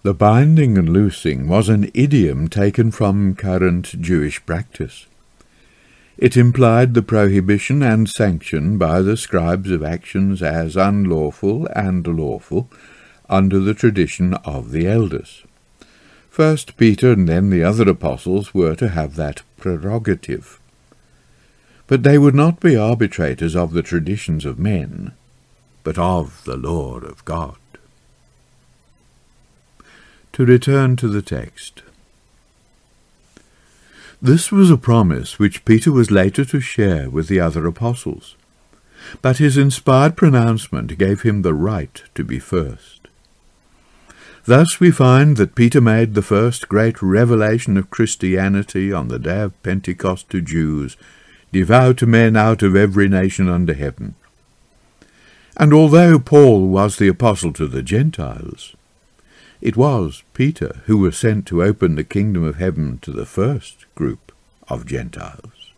The 0.04 0.14
binding 0.14 0.78
and 0.78 0.90
loosing 0.90 1.48
was 1.48 1.70
an 1.70 1.90
idiom 1.94 2.50
taken 2.50 2.92
from 2.92 3.36
current 3.36 4.00
Jewish 4.02 4.46
practice. 4.46 5.08
It 6.18 6.38
implied 6.38 6.94
the 6.94 7.02
prohibition 7.02 7.82
and 7.82 8.08
sanction 8.08 8.78
by 8.78 9.02
the 9.02 9.18
scribes 9.18 9.72
of 9.72 9.84
actions 9.84 10.42
as 10.42 10.78
unlawful 10.78 11.68
and 11.76 12.06
lawful 12.06 12.70
under 13.28 13.60
the 13.60 13.74
tradition 13.74 14.34
of 14.46 14.72
the 14.72 14.88
elders. 14.88 15.44
First 16.30 16.78
Peter 16.78 17.14
and 17.14 17.28
then 17.28 17.50
the 17.50 17.64
other 17.64 17.90
apostles 17.90 18.54
were 18.54 18.76
to 18.76 18.90
have 18.90 19.16
that 19.16 19.42
prerogative. 19.58 20.60
But 21.88 22.04
they 22.04 22.18
would 22.18 22.36
not 22.36 22.60
be 22.60 22.76
arbitrators 22.76 23.56
of 23.56 23.74
the 23.74 23.84
traditions 23.84 24.46
of 24.46 24.58
men, 24.58 25.14
but 25.84 25.98
of 25.98 26.44
the 26.46 26.58
Lord 26.58 27.04
of 27.04 27.24
God. 27.26 27.58
To 30.34 30.46
return 30.46 30.96
to 30.98 31.08
the 31.08 31.22
text. 31.22 31.84
This 34.22 34.52
was 34.52 34.72
a 34.72 34.78
promise 34.78 35.38
which 35.38 35.66
Peter 35.66 35.92
was 35.92 36.10
later 36.10 36.44
to 36.46 36.60
share 36.60 37.10
with 37.10 37.28
the 37.28 37.40
other 37.40 37.68
apostles. 37.68 38.36
but 39.22 39.38
his 39.38 39.58
inspired 39.58 40.16
pronouncement 40.16 40.98
gave 40.98 41.22
him 41.22 41.42
the 41.42 41.54
right 41.54 42.04
to 42.16 42.24
be 42.24 42.40
first. 42.40 43.08
Thus 44.46 44.80
we 44.80 44.92
find 44.92 45.38
that 45.38 45.56
Peter 45.56 45.82
made 45.82 46.14
the 46.14 46.22
first 46.22 46.70
great 46.70 47.02
revelation 47.02 47.78
of 47.78 47.90
Christianity 47.90 48.94
on 48.94 49.08
the 49.08 49.20
day 49.20 49.42
of 49.42 49.64
Pentecost 49.64 50.30
to 50.30 50.42
Jews, 50.42 50.98
devout 51.52 52.02
men 52.04 52.36
out 52.36 52.62
of 52.64 52.76
every 52.76 53.08
nation 53.08 53.48
under 53.50 53.74
heaven. 53.74 54.16
And 55.58 55.74
although 55.74 56.20
Paul 56.20 56.68
was 56.68 56.98
the 56.98 57.08
apostle 57.08 57.54
to 57.54 57.68
the 57.68 57.82
Gentiles, 57.82 58.76
it 59.62 59.78
was 59.78 60.24
Peter 60.34 60.82
who 60.86 60.98
was 60.98 61.18
sent 61.18 61.46
to 61.48 61.64
open 61.64 61.96
the 61.96 62.04
kingdom 62.04 62.44
of 62.44 62.58
heaven 62.58 63.00
to 63.00 63.12
the 63.12 63.26
first 63.26 63.86
group 63.96 64.32
of 64.68 64.86
Gentiles. 64.86 65.72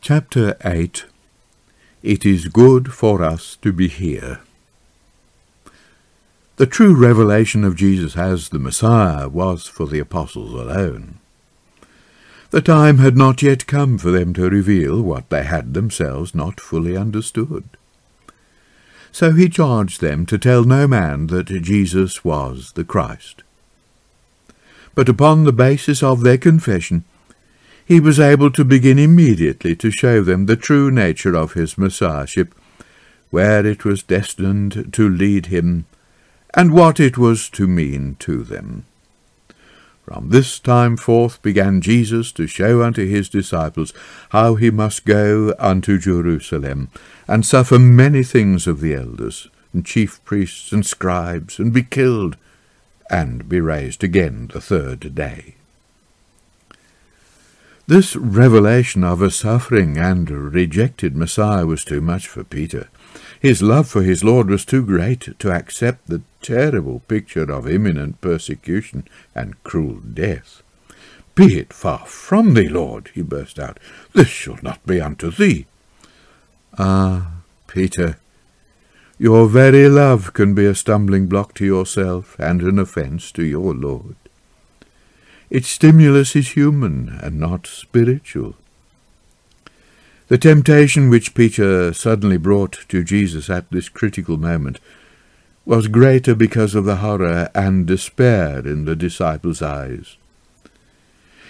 Chapter 0.00 0.56
8 0.64 1.06
It 2.02 2.26
is 2.26 2.48
good 2.48 2.92
for 2.92 3.22
us 3.22 3.56
to 3.62 3.72
be 3.72 3.88
here. 3.88 4.40
The 6.56 6.66
true 6.66 6.94
revelation 6.94 7.64
of 7.64 7.74
Jesus 7.74 8.16
as 8.16 8.50
the 8.50 8.58
Messiah 8.58 9.28
was 9.28 9.66
for 9.66 9.86
the 9.86 9.98
apostles 9.98 10.52
alone. 10.52 11.20
The 12.54 12.62
time 12.62 12.98
had 12.98 13.16
not 13.16 13.42
yet 13.42 13.66
come 13.66 13.98
for 13.98 14.12
them 14.12 14.32
to 14.34 14.48
reveal 14.48 15.02
what 15.02 15.28
they 15.28 15.42
had 15.42 15.74
themselves 15.74 16.36
not 16.36 16.60
fully 16.60 16.96
understood. 16.96 17.64
So 19.10 19.32
he 19.32 19.48
charged 19.48 20.00
them 20.00 20.24
to 20.26 20.38
tell 20.38 20.62
no 20.62 20.86
man 20.86 21.26
that 21.26 21.46
Jesus 21.46 22.24
was 22.24 22.70
the 22.74 22.84
Christ. 22.84 23.42
But 24.94 25.08
upon 25.08 25.42
the 25.42 25.52
basis 25.52 26.00
of 26.00 26.20
their 26.20 26.38
confession, 26.38 27.02
he 27.84 27.98
was 27.98 28.20
able 28.20 28.52
to 28.52 28.64
begin 28.64 29.00
immediately 29.00 29.74
to 29.74 29.90
show 29.90 30.22
them 30.22 30.46
the 30.46 30.54
true 30.54 30.92
nature 30.92 31.34
of 31.34 31.54
his 31.54 31.76
Messiahship, 31.76 32.54
where 33.30 33.66
it 33.66 33.84
was 33.84 34.04
destined 34.04 34.92
to 34.92 35.08
lead 35.08 35.46
him, 35.46 35.86
and 36.54 36.72
what 36.72 37.00
it 37.00 37.18
was 37.18 37.48
to 37.48 37.66
mean 37.66 38.14
to 38.20 38.44
them. 38.44 38.84
From 40.04 40.28
this 40.28 40.58
time 40.58 40.98
forth 40.98 41.40
began 41.40 41.80
Jesus 41.80 42.30
to 42.32 42.46
show 42.46 42.82
unto 42.82 43.06
his 43.06 43.30
disciples 43.30 43.94
how 44.30 44.54
he 44.54 44.70
must 44.70 45.06
go 45.06 45.54
unto 45.58 45.98
Jerusalem, 45.98 46.90
and 47.26 47.44
suffer 47.44 47.78
many 47.78 48.22
things 48.22 48.66
of 48.66 48.82
the 48.82 48.94
elders, 48.94 49.48
and 49.72 49.86
chief 49.86 50.22
priests, 50.26 50.72
and 50.72 50.84
scribes, 50.84 51.58
and 51.58 51.72
be 51.72 51.82
killed, 51.82 52.36
and 53.08 53.48
be 53.48 53.60
raised 53.60 54.04
again 54.04 54.50
the 54.52 54.60
third 54.60 55.14
day. 55.14 55.54
This 57.86 58.14
revelation 58.14 59.04
of 59.04 59.22
a 59.22 59.30
suffering 59.30 59.96
and 59.96 60.30
rejected 60.30 61.16
Messiah 61.16 61.66
was 61.66 61.82
too 61.82 62.02
much 62.02 62.28
for 62.28 62.44
Peter. 62.44 62.88
His 63.44 63.60
love 63.60 63.86
for 63.88 64.02
his 64.02 64.24
Lord 64.24 64.48
was 64.48 64.64
too 64.64 64.82
great 64.82 65.38
to 65.38 65.52
accept 65.52 66.06
the 66.06 66.22
terrible 66.40 67.00
picture 67.00 67.52
of 67.52 67.68
imminent 67.68 68.22
persecution 68.22 69.06
and 69.34 69.62
cruel 69.62 69.96
death. 69.96 70.62
Be 71.34 71.58
it 71.58 71.70
far 71.70 72.06
from 72.06 72.54
thee, 72.54 72.70
Lord, 72.70 73.10
he 73.12 73.20
burst 73.20 73.58
out. 73.58 73.78
This 74.14 74.28
shall 74.28 74.56
not 74.62 74.86
be 74.86 74.98
unto 74.98 75.30
thee. 75.30 75.66
Ah, 76.78 77.32
Peter, 77.66 78.16
your 79.18 79.46
very 79.46 79.90
love 79.90 80.32
can 80.32 80.54
be 80.54 80.64
a 80.64 80.74
stumbling 80.74 81.26
block 81.26 81.52
to 81.56 81.66
yourself 81.66 82.36
and 82.40 82.62
an 82.62 82.78
offence 82.78 83.30
to 83.32 83.44
your 83.44 83.74
Lord. 83.74 84.16
Its 85.50 85.68
stimulus 85.68 86.34
is 86.34 86.52
human 86.52 87.18
and 87.22 87.38
not 87.38 87.66
spiritual. 87.66 88.56
The 90.28 90.38
temptation 90.38 91.10
which 91.10 91.34
Peter 91.34 91.92
suddenly 91.92 92.38
brought 92.38 92.86
to 92.88 93.04
Jesus 93.04 93.50
at 93.50 93.70
this 93.70 93.90
critical 93.90 94.38
moment 94.38 94.80
was 95.66 95.86
greater 95.86 96.34
because 96.34 96.74
of 96.74 96.86
the 96.86 96.96
horror 96.96 97.50
and 97.54 97.86
despair 97.86 98.66
in 98.66 98.86
the 98.86 98.96
disciples' 98.96 99.60
eyes. 99.60 100.16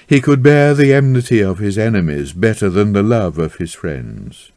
He 0.07 0.21
could 0.21 0.43
bear 0.43 0.75
the 0.75 0.93
enmity 0.93 1.41
of 1.41 1.59
his 1.59 1.79
enemies 1.79 2.33
better 2.33 2.69
than 2.69 2.93
the 2.93 3.03
love 3.03 3.39
of 3.39 3.57
his 3.57 3.75
friends. 3.75 4.51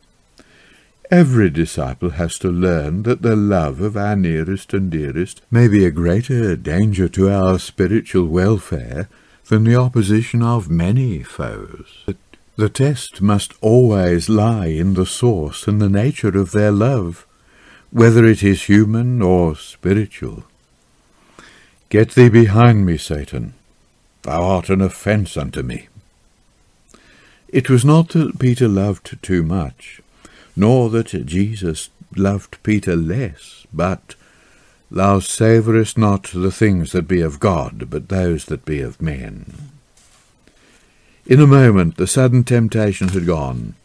Every 1.09 1.49
disciple 1.49 2.11
has 2.11 2.37
to 2.39 2.49
learn 2.49 3.03
that 3.03 3.21
the 3.21 3.35
love 3.35 3.79
of 3.81 3.95
our 3.95 4.15
nearest 4.15 4.73
and 4.73 4.91
dearest 4.91 5.41
may 5.49 5.67
be 5.67 5.85
a 5.85 5.91
greater 5.91 6.55
danger 6.55 7.07
to 7.09 7.29
our 7.29 7.59
spiritual 7.59 8.25
welfare 8.25 9.07
than 9.45 9.63
the 9.63 9.75
opposition 9.75 10.43
of 10.43 10.69
many 10.69 11.23
foes. 11.23 12.03
The 12.57 12.69
test 12.69 13.21
must 13.21 13.53
always 13.61 14.29
lie 14.29 14.65
in 14.65 14.95
the 14.95 15.05
source 15.05 15.67
and 15.67 15.79
the 15.79 15.89
nature 15.89 16.35
of 16.37 16.51
their 16.51 16.71
love, 16.71 17.27
whether 17.91 18.25
it 18.25 18.41
is 18.41 18.63
human 18.63 19.21
or 19.21 19.55
spiritual. 19.55 20.43
Get 21.89 22.11
thee 22.11 22.29
behind 22.29 22.83
me, 22.83 22.97
Satan. 22.97 23.53
Thou 24.23 24.41
art 24.41 24.69
an 24.69 24.81
offence 24.81 25.37
unto 25.37 25.61
me. 25.61 25.87
It 27.47 27.69
was 27.69 27.85
not 27.85 28.09
that 28.09 28.39
Peter 28.39 28.67
loved 28.67 29.21
too 29.21 29.43
much, 29.43 30.01
nor 30.55 30.89
that 30.89 31.27
Jesus 31.27 31.91
loved 32.15 32.57
Peter 32.63 32.95
less, 32.95 33.67
but 33.71 34.15
Thou 34.89 35.19
savourest 35.19 35.97
not 35.97 36.31
the 36.33 36.51
things 36.51 36.91
that 36.93 37.07
be 37.07 37.21
of 37.21 37.39
God, 37.39 37.89
but 37.91 38.09
those 38.09 38.45
that 38.45 38.65
be 38.65 38.81
of 38.81 39.01
men. 39.01 39.76
In 41.27 41.41
a 41.41 41.47
moment 41.47 41.97
the 41.97 42.07
sudden 42.07 42.45
temptation 42.45 43.09
had 43.09 43.25
gone. 43.25 43.75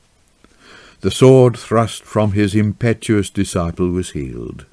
The 1.01 1.11
sword 1.11 1.57
thrust 1.57 2.05
from 2.05 2.33
his 2.33 2.55
impetuous 2.55 3.31
disciple 3.31 3.91
was 3.91 4.11
healed. 4.11 4.65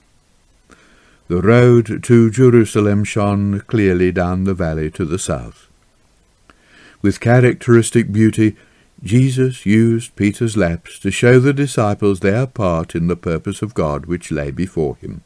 The 1.30 1.42
road 1.42 2.04
to 2.04 2.30
Jerusalem 2.30 3.04
shone 3.06 3.62
clearly 3.62 4.12
down 4.12 4.44
the 4.44 4.54
valley 4.54 4.92
to 4.92 5.04
the 5.04 5.18
south. 5.18 5.68
With 7.02 7.20
characteristic 7.20 8.12
beauty, 8.12 8.56
Jesus 9.02 9.66
used 9.66 10.16
Peter's 10.16 10.56
lapse 10.56 11.00
to 11.00 11.10
show 11.10 11.40
the 11.40 11.54
disciples 11.54 12.20
their 12.20 12.46
part 12.46 12.94
in 12.94 13.08
the 13.08 13.16
purpose 13.16 13.64
of 13.64 13.74
God 13.74 14.06
which 14.06 14.30
lay 14.30 14.52
before 14.52 14.96
him. 14.98 15.22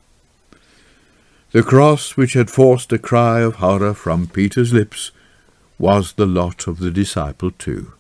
The 1.52 1.64
cross 1.64 2.16
which 2.16 2.34
had 2.34 2.50
forced 2.50 2.94
a 2.94 2.98
cry 2.98 3.42
of 3.42 3.56
horror 3.56 3.94
from 3.94 4.28
Peter's 4.28 4.72
lips 4.72 5.12
was 5.84 6.14
the 6.14 6.26
lot 6.26 6.66
of 6.66 6.80
the 6.80 6.90
disciple 6.90 7.52
too. 7.52 7.92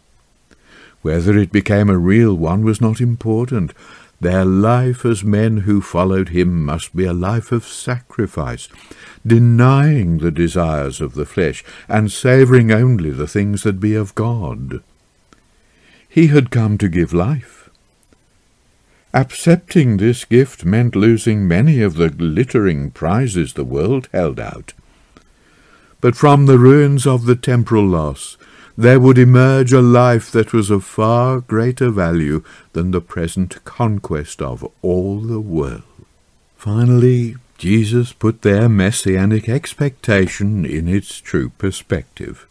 Whether 1.02 1.38
it 1.38 1.52
became 1.52 1.89
a 1.89 1.98
real 1.98 2.34
one 2.34 2.63
was 2.63 2.80
not 2.80 3.02
important. 3.02 3.74
Their 4.22 4.46
life 4.46 5.06
as 5.06 5.22
men 5.22 5.58
who 5.67 5.82
followed 5.82 6.30
him 6.30 6.63
must 6.63 6.96
be 6.96 7.04
a 7.04 7.12
life 7.12 7.52
of 7.52 7.67
sacrifice, 7.67 8.69
denying 9.28 10.19
the 10.19 10.32
desires 10.32 11.02
of 11.02 11.13
the 11.13 11.26
flesh, 11.26 11.62
and 11.89 12.10
savouring 12.10 12.72
only 12.72 13.10
the 13.10 13.28
things 13.28 13.63
that 13.63 13.82
be 13.82 13.96
of 13.96 14.15
God. 14.15 14.82
He 16.08 16.28
had 16.28 16.52
come 16.52 16.78
to 16.78 16.88
give 16.88 17.12
life. 17.12 17.69
Accepting 19.13 19.98
this 19.98 20.24
gift 20.24 20.63
meant 20.63 20.96
losing 20.96 21.50
many 21.50 21.82
of 21.82 21.96
the 21.96 22.10
glittering 22.10 22.91
prizes 22.91 23.56
the 23.56 23.65
world 23.65 24.08
held 24.13 24.39
out 24.39 24.72
but 26.04 26.18
from 26.18 26.48
the 26.48 26.60
ruins 26.60 27.08
of 27.08 27.24
the 27.24 27.36
temporal 27.36 27.88
loss 27.88 28.36
there 28.76 29.00
would 29.00 29.18
emerge 29.18 29.72
a 29.72 29.80
life 29.82 30.30
that 30.32 30.52
was 30.52 30.70
of 30.70 30.84
far 30.84 31.39
greater 31.39 31.89
value 31.89 32.44
than 32.74 32.92
the 32.92 33.00
present 33.00 33.63
conquest 33.63 34.42
of 34.42 34.70
all 34.82 35.22
the 35.22 35.39
world. 35.39 35.84
Finally, 36.58 37.38
Jesus 37.58 38.12
put 38.12 38.42
their 38.42 38.68
messianic 38.68 39.48
expectation 39.48 40.66
in 40.66 40.89
its 40.89 41.22
true 41.22 41.52
perspective. 41.58 42.48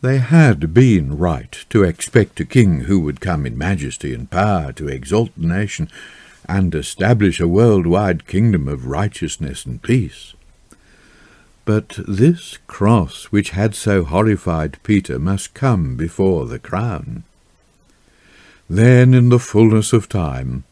They 0.00 0.18
had 0.18 0.72
been 0.72 1.18
right 1.18 1.64
to 1.70 1.82
expect 1.82 2.38
a 2.38 2.44
king 2.44 2.82
who 2.82 3.00
would 3.00 3.20
come 3.20 3.46
in 3.46 3.58
majesty 3.58 4.14
and 4.14 4.30
power 4.30 4.70
to 4.74 4.86
exalt 4.86 5.30
the 5.36 5.48
nation 5.48 5.88
and 6.48 6.72
establish 6.72 7.40
a 7.40 7.48
worldwide 7.48 8.28
kingdom 8.28 8.68
of 8.68 8.86
righteousness 8.86 9.66
and 9.66 9.82
peace. 9.82 10.34
But 11.64 11.98
this 12.06 12.58
cross 12.66 13.26
which 13.26 13.50
had 13.50 13.74
so 13.74 14.04
horrified 14.04 14.78
Peter 14.82 15.18
must 15.18 15.54
come 15.54 15.96
before 15.96 16.46
the 16.46 16.58
crown. 16.58 17.24
Then 18.68 19.14
in 19.14 19.28
the 19.30 19.38
fullness 19.38 19.92
of 19.92 20.08
time 20.08 20.64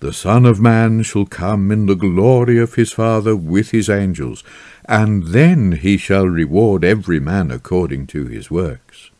the 0.00 0.12
Son 0.12 0.46
of 0.46 0.60
Man 0.60 1.02
shall 1.02 1.26
come 1.26 1.72
in 1.72 1.86
the 1.86 1.96
glory 1.96 2.58
of 2.58 2.74
his 2.74 2.92
Father 2.92 3.34
with 3.34 3.72
his 3.72 3.88
angels, 3.88 4.44
and 4.84 5.28
then 5.28 5.72
he 5.72 5.96
shall 5.96 6.26
reward 6.26 6.84
every 6.84 7.18
man 7.18 7.50
according 7.50 8.06
to 8.08 8.26
his 8.26 8.48
works. 8.48 9.10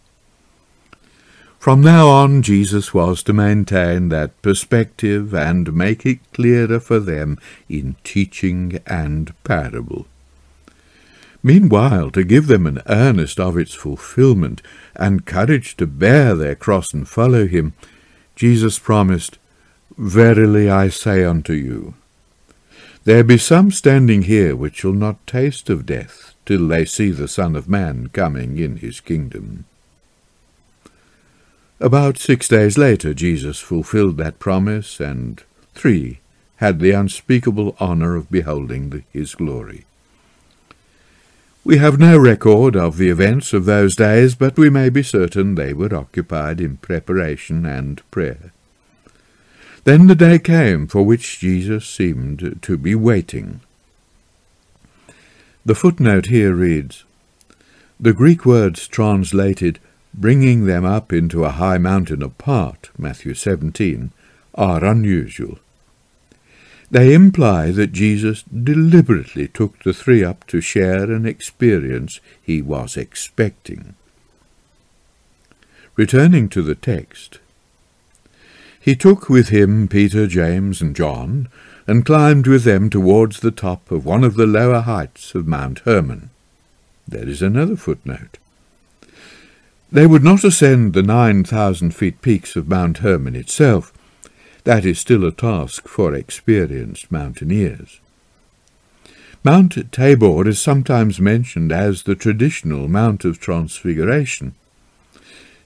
From 1.58 1.80
now 1.80 2.06
on 2.06 2.42
Jesus 2.42 2.94
was 2.94 3.24
to 3.24 3.32
maintain 3.32 4.08
that 4.10 4.40
perspective 4.40 5.34
and 5.34 5.74
make 5.74 6.06
it 6.06 6.20
clearer 6.32 6.78
for 6.78 7.00
them 7.00 7.38
in 7.68 7.96
teaching 8.04 8.80
and 8.86 9.34
parable. 9.42 10.06
Meanwhile, 11.42 12.10
to 12.12 12.24
give 12.24 12.46
them 12.46 12.66
an 12.66 12.82
earnest 12.86 13.38
of 13.38 13.56
its 13.56 13.74
fulfilment, 13.74 14.60
and 14.96 15.26
courage 15.26 15.76
to 15.76 15.86
bear 15.86 16.34
their 16.34 16.54
cross 16.54 16.92
and 16.92 17.08
follow 17.08 17.46
him, 17.46 17.74
Jesus 18.34 18.78
promised, 18.78 19.38
Verily 19.96 20.68
I 20.68 20.88
say 20.88 21.24
unto 21.24 21.52
you, 21.52 21.94
there 23.04 23.24
be 23.24 23.38
some 23.38 23.70
standing 23.70 24.22
here 24.22 24.54
which 24.54 24.76
shall 24.76 24.92
not 24.92 25.26
taste 25.26 25.70
of 25.70 25.86
death 25.86 26.34
till 26.44 26.68
they 26.68 26.84
see 26.84 27.10
the 27.10 27.26
Son 27.26 27.56
of 27.56 27.68
Man 27.68 28.08
coming 28.08 28.58
in 28.58 28.76
his 28.76 29.00
kingdom. 29.00 29.64
About 31.80 32.18
six 32.18 32.48
days 32.48 32.76
later 32.76 33.14
Jesus 33.14 33.60
fulfilled 33.60 34.18
that 34.18 34.38
promise, 34.38 35.00
and 35.00 35.42
three 35.74 36.20
had 36.56 36.80
the 36.80 36.90
unspeakable 36.90 37.76
honour 37.80 38.14
of 38.14 38.30
beholding 38.30 38.90
the, 38.90 39.02
his 39.10 39.34
glory. 39.34 39.86
We 41.64 41.78
have 41.78 41.98
no 41.98 42.16
record 42.16 42.76
of 42.76 42.96
the 42.96 43.10
events 43.10 43.52
of 43.52 43.64
those 43.64 43.94
days, 43.96 44.34
but 44.34 44.56
we 44.56 44.70
may 44.70 44.88
be 44.88 45.02
certain 45.02 45.54
they 45.54 45.72
were 45.72 45.94
occupied 45.94 46.60
in 46.60 46.78
preparation 46.78 47.66
and 47.66 48.00
prayer. 48.10 48.52
Then 49.84 50.06
the 50.06 50.14
day 50.14 50.38
came 50.38 50.86
for 50.86 51.02
which 51.02 51.38
Jesus 51.38 51.86
seemed 51.86 52.58
to 52.62 52.78
be 52.78 52.94
waiting. 52.94 53.60
The 55.64 55.74
footnote 55.74 56.26
here 56.26 56.54
reads, 56.54 57.04
The 58.00 58.12
Greek 58.14 58.46
words 58.46 58.88
translated, 58.88 59.78
bringing 60.14 60.64
them 60.64 60.84
up 60.84 61.12
into 61.12 61.44
a 61.44 61.50
high 61.50 61.78
mountain 61.78 62.22
apart, 62.22 62.90
Matthew 62.96 63.34
17, 63.34 64.12
are 64.54 64.84
unusual. 64.84 65.58
They 66.90 67.12
imply 67.12 67.70
that 67.72 67.92
Jesus 67.92 68.42
deliberately 68.42 69.48
took 69.48 69.82
the 69.82 69.92
three 69.92 70.24
up 70.24 70.46
to 70.46 70.60
share 70.60 71.10
an 71.10 71.26
experience 71.26 72.20
he 72.40 72.62
was 72.62 72.96
expecting. 72.96 73.94
Returning 75.96 76.48
to 76.50 76.62
the 76.62 76.74
text, 76.74 77.40
he 78.80 78.96
took 78.96 79.28
with 79.28 79.48
him 79.48 79.86
Peter, 79.86 80.26
James, 80.26 80.80
and 80.80 80.96
John, 80.96 81.48
and 81.86 82.06
climbed 82.06 82.46
with 82.46 82.64
them 82.64 82.88
towards 82.88 83.40
the 83.40 83.50
top 83.50 83.90
of 83.90 84.06
one 84.06 84.24
of 84.24 84.34
the 84.34 84.46
lower 84.46 84.80
heights 84.80 85.34
of 85.34 85.46
Mount 85.46 85.80
Hermon. 85.80 86.30
There 87.06 87.28
is 87.28 87.42
another 87.42 87.76
footnote. 87.76 88.38
They 89.90 90.06
would 90.06 90.24
not 90.24 90.44
ascend 90.44 90.92
the 90.92 91.02
nine 91.02 91.44
thousand 91.44 91.94
feet 91.94 92.22
peaks 92.22 92.56
of 92.56 92.68
Mount 92.68 92.98
Hermon 92.98 93.34
itself, 93.34 93.92
that 94.68 94.84
is 94.84 94.98
still 94.98 95.24
a 95.24 95.32
task 95.32 95.88
for 95.88 96.14
experienced 96.14 97.10
mountaineers. 97.10 98.00
Mount 99.42 99.90
Tabor 99.90 100.46
is 100.46 100.60
sometimes 100.60 101.18
mentioned 101.18 101.72
as 101.72 102.02
the 102.02 102.14
traditional 102.14 102.86
Mount 102.86 103.24
of 103.24 103.40
Transfiguration. 103.40 104.54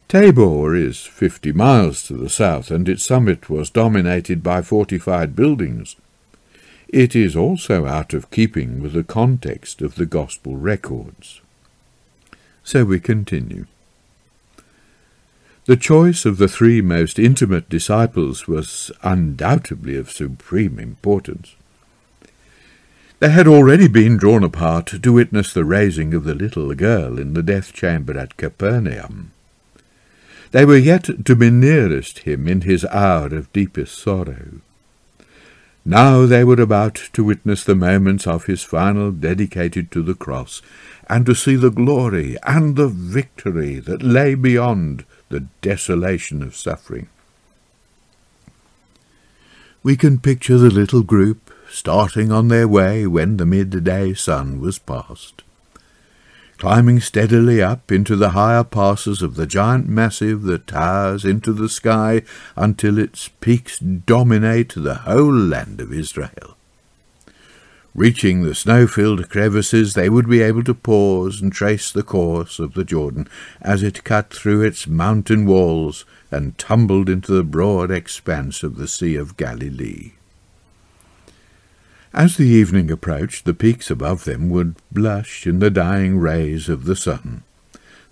Tabor 0.07 0.77
is 0.77 1.01
fifty 1.01 1.51
miles 1.51 2.05
to 2.05 2.17
the 2.17 2.31
south, 2.31 2.71
and 2.71 2.89
its 2.89 3.03
summit 3.03 3.51
was 3.51 3.71
dominated 3.71 4.41
by 4.41 4.63
fortified 4.63 5.35
buildings. 5.35 5.97
It 6.87 7.17
is 7.17 7.35
also 7.35 7.87
out 7.87 8.15
of 8.15 8.31
keeping 8.31 8.81
with 8.81 8.93
the 8.93 9.03
context 9.03 9.83
of 9.83 9.97
the 9.97 10.07
Gospel 10.07 10.55
records. 10.55 11.41
So 12.63 12.85
we 12.85 13.01
continue. 13.01 13.67
The 15.65 15.77
choice 15.77 16.25
of 16.25 16.39
the 16.39 16.49
three 16.49 16.81
most 16.81 17.21
intimate 17.21 17.69
disciples 17.69 18.49
was 18.49 18.91
undoubtedly 19.05 19.97
of 19.97 20.11
supreme 20.11 20.81
importance. 20.81 21.55
They 23.21 23.31
had 23.31 23.47
already 23.47 23.87
been 23.87 24.17
drawn 24.17 24.43
apart 24.43 24.87
to 24.87 25.13
witness 25.13 25.53
the 25.53 25.65
raising 25.65 26.15
of 26.15 26.25
the 26.25 26.35
little 26.35 26.75
girl 26.75 27.17
in 27.17 27.35
the 27.35 27.45
death 27.45 27.73
chamber 27.73 28.19
at 28.19 28.37
Capernaum. 28.37 29.31
They 30.51 30.65
were 30.65 30.77
yet 30.77 31.25
to 31.25 31.37
be 31.37 31.49
nearest 31.49 32.21
him 32.21 32.49
in 32.49 32.63
his 32.63 32.85
hour 32.87 33.27
of 33.27 33.53
deepest 33.53 33.97
sorrow. 33.97 34.61
Now 35.85 36.27
they 36.27 36.43
were 36.43 36.61
about 36.61 36.97
to 37.13 37.23
witness 37.23 37.63
the 37.63 37.77
moments 37.77 38.27
of 38.27 38.47
his 38.47 38.65
final 38.65 39.13
dedicated 39.13 39.93
to 39.93 40.03
the 40.03 40.15
cross, 40.15 40.61
and 41.09 41.25
to 41.27 41.37
see 41.37 41.55
the 41.55 41.71
glory 41.71 42.37
and 42.43 42.75
the 42.75 42.89
victory 42.89 43.79
that 43.79 44.03
lay 44.03 44.35
beyond 44.35 45.05
the 45.33 45.47
desolation 45.63 46.43
of 46.43 46.55
suffering. 46.55 47.09
We 49.83 49.97
can 49.97 50.21
picture 50.21 50.59
the 50.59 50.71
little 50.71 51.03
group 51.03 51.51
starting 51.69 52.31
on 52.31 52.49
their 52.49 52.69
way 52.69 53.07
when 53.07 53.39
the 53.39 53.47
midday 53.47 54.13
sun 54.13 54.61
was 54.61 54.79
past, 54.79 55.43
climbing 56.59 57.01
steadily 57.01 57.61
up 57.63 57.91
into 57.91 58.15
the 58.15 58.31
higher 58.31 58.63
passes 58.63 59.23
of 59.23 59.35
the 59.35 59.47
giant 59.47 59.89
massif 59.89 60.43
that 60.43 60.67
towers 60.67 61.25
into 61.25 61.53
the 61.53 61.69
sky 61.69 62.23
until 62.55 62.99
its 62.99 63.29
peaks 63.41 63.79
dominate 63.79 64.75
the 64.77 64.97
whole 65.07 65.33
land 65.35 65.81
of 65.81 65.93
Israel. 65.93 66.57
Reaching 67.95 68.43
the 68.43 68.55
snow-filled 68.55 69.29
crevices, 69.29 69.93
they 69.93 70.09
would 70.09 70.27
be 70.27 70.41
able 70.41 70.65
to 70.65 70.75
pause 70.75 71.43
and 71.43 71.53
trace 71.53 71.93
the 71.93 72.03
course 72.03 72.59
of 72.59 72.73
the 72.73 72.85
Jordan 72.85 73.29
as 73.61 73.83
it 73.83 74.03
cut 74.03 74.33
through 74.33 74.63
its 74.63 74.87
mountain 74.87 75.45
walls 75.45 76.07
and 76.31 76.57
tumbled 76.57 77.11
into 77.11 77.33
the 77.33 77.45
broad 77.45 77.91
expanse 77.91 78.63
of 78.63 78.77
the 78.77 78.89
Sea 78.89 79.17
of 79.17 79.37
Galilee. 79.37 80.13
As 82.15 82.37
the 82.37 82.45
evening 82.47 82.91
approached, 82.91 83.45
the 83.45 83.55
peaks 83.55 83.91
above 83.91 84.25
them 84.25 84.49
would 84.49 84.77
blush 84.91 85.47
in 85.47 85.59
the 85.59 85.71
dying 85.71 86.19
rays 86.19 86.71
of 86.71 86.85
the 86.85 86.97
sun. 86.97 87.43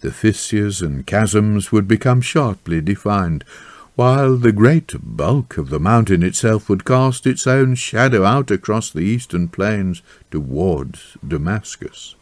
The 0.00 0.12
fissures 0.12 0.82
and 0.82 1.06
chasms 1.06 1.72
would 1.72 1.88
become 1.88 2.20
sharply 2.20 2.80
defined, 2.82 3.44
while 3.96 4.36
the 4.36 4.52
great 4.52 4.94
bulk 5.02 5.58
of 5.58 5.68
the 5.68 5.80
mountain 5.80 6.22
itself 6.22 6.68
would 6.68 6.84
cast 6.84 7.26
its 7.26 7.46
own 7.46 7.74
shadow 7.74 8.24
out 8.24 8.50
across 8.50 8.90
the 8.90 9.00
eastern 9.00 9.48
plains 9.48 10.02
towards 10.30 11.16
Damascus. 11.26 12.14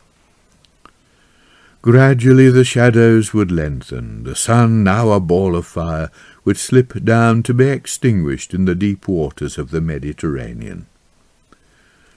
Gradually 1.80 2.50
the 2.50 2.64
shadows 2.64 3.32
would 3.32 3.52
lengthen, 3.52 4.24
the 4.24 4.34
sun, 4.34 4.82
now 4.82 5.10
a 5.12 5.20
ball 5.20 5.54
of 5.54 5.66
fire, 5.66 6.10
would 6.44 6.56
slip 6.56 7.04
down 7.04 7.42
to 7.44 7.54
be 7.54 7.68
extinguished 7.68 8.52
in 8.52 8.64
the 8.64 8.74
deep 8.74 9.06
waters 9.06 9.58
of 9.58 9.70
the 9.70 9.80
Mediterranean. 9.80 10.86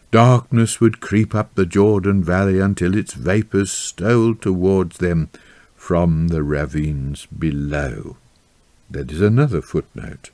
Darkness 0.10 0.82
would 0.82 1.00
creep 1.00 1.36
up 1.36 1.54
the 1.54 1.66
Jordan 1.66 2.24
valley 2.24 2.60
until 2.60 2.98
its 2.98 3.14
vapours 3.14 3.72
stole 3.72 4.34
towards 4.34 4.98
them 4.98 5.30
from 5.76 6.30
the 6.30 6.44
ravines 6.44 7.28
below. 7.28 8.18
That 8.92 9.10
is 9.10 9.22
another 9.22 9.62
footnote. 9.62 10.32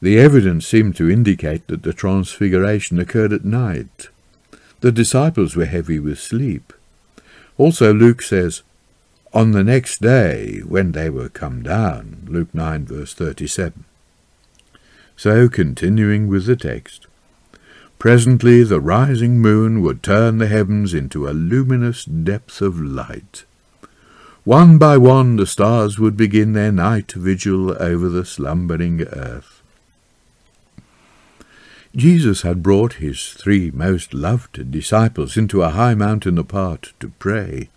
The 0.00 0.18
evidence 0.18 0.66
seemed 0.66 0.94
to 0.96 1.10
indicate 1.10 1.66
that 1.68 1.82
the 1.82 1.94
transfiguration 1.94 2.98
occurred 2.98 3.32
at 3.32 3.44
night. 3.44 4.10
The 4.80 4.92
disciples 4.92 5.56
were 5.56 5.64
heavy 5.64 5.98
with 5.98 6.20
sleep. 6.20 6.72
Also, 7.56 7.94
Luke 7.94 8.20
says, 8.20 8.62
On 9.32 9.52
the 9.52 9.64
next 9.64 10.02
day, 10.02 10.60
when 10.66 10.92
they 10.92 11.08
were 11.08 11.30
come 11.30 11.62
down, 11.62 12.26
Luke 12.28 12.54
9, 12.54 12.84
verse 12.84 13.14
37. 13.14 13.84
So, 15.16 15.48
continuing 15.48 16.28
with 16.28 16.44
the 16.44 16.56
text, 16.56 17.06
Presently 17.98 18.62
the 18.62 18.80
rising 18.80 19.40
moon 19.40 19.82
would 19.82 20.04
turn 20.04 20.38
the 20.38 20.46
heavens 20.46 20.94
into 20.94 21.26
a 21.26 21.32
luminous 21.32 22.04
depth 22.04 22.60
of 22.60 22.80
light. 22.80 23.44
One 24.44 24.78
by 24.78 24.96
one 24.96 25.36
the 25.36 25.46
stars 25.46 25.98
would 25.98 26.16
begin 26.16 26.52
their 26.52 26.72
night 26.72 27.12
vigil 27.12 27.76
over 27.82 28.08
the 28.08 28.24
slumbering 28.24 29.02
earth. 29.02 29.62
Jesus 31.94 32.42
had 32.42 32.62
brought 32.62 32.94
his 32.94 33.30
three 33.32 33.70
most 33.70 34.14
loved 34.14 34.70
disciples 34.70 35.36
into 35.36 35.62
a 35.62 35.70
high 35.70 35.94
mountain 35.94 36.38
apart 36.38 36.92
to 37.00 37.08
pray. 37.18 37.70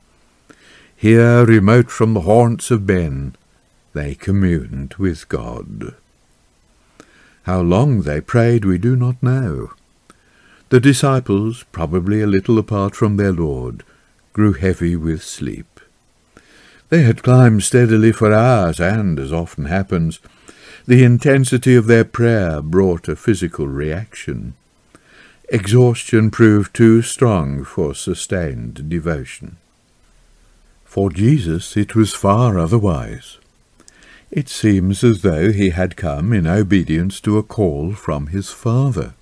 Here, 0.96 1.46
remote 1.46 1.90
from 1.90 2.14
the 2.14 2.22
haunts 2.22 2.70
of 2.70 2.88
men, 2.88 3.36
they 3.94 4.14
communed 4.14 4.94
with 4.96 5.28
God. 5.28 5.96
How 7.44 7.62
long 7.62 8.04
they 8.04 8.22
prayed 8.22 8.66
we 8.66 8.78
do 8.78 8.96
not 8.96 9.22
know. 9.24 9.72
The 10.70 10.80
disciples, 10.80 11.66
probably 11.72 12.22
a 12.22 12.28
little 12.28 12.60
apart 12.60 12.96
from 12.96 13.18
their 13.18 13.32
Lord, 13.32 13.84
grew 14.32 14.54
heavy 14.54 14.96
with 14.96 15.24
sleep. 15.24 15.71
They 16.92 17.04
had 17.04 17.24
climbed 17.24 17.64
steadily 17.64 18.12
for 18.12 18.34
hours, 18.34 18.82
and, 18.82 19.18
as 19.18 19.32
often 19.32 19.64
happens, 19.64 20.20
the 20.86 21.06
intensity 21.06 21.74
of 21.74 21.88
their 21.88 22.04
prayer 22.04 22.62
brought 22.62 23.08
a 23.08 23.16
physical 23.16 23.66
reaction. 23.66 24.56
Exhaustion 25.48 26.30
proved 26.32 26.76
too 26.76 27.02
strong 27.02 27.64
for 27.64 27.96
sustained 27.96 28.90
devotion. 28.90 29.56
For 30.84 31.10
Jesus 31.10 31.78
it 31.78 31.96
was 31.96 32.14
far 32.14 32.60
otherwise. 32.60 33.38
It 34.30 34.50
seems 34.50 35.02
as 35.02 35.22
though 35.22 35.54
he 35.54 35.70
had 35.70 35.96
come 35.96 36.34
in 36.34 36.46
obedience 36.46 37.22
to 37.22 37.38
a 37.38 37.44
call 37.44 37.94
from 37.94 38.28
his 38.28 38.50
Father. 38.50 39.14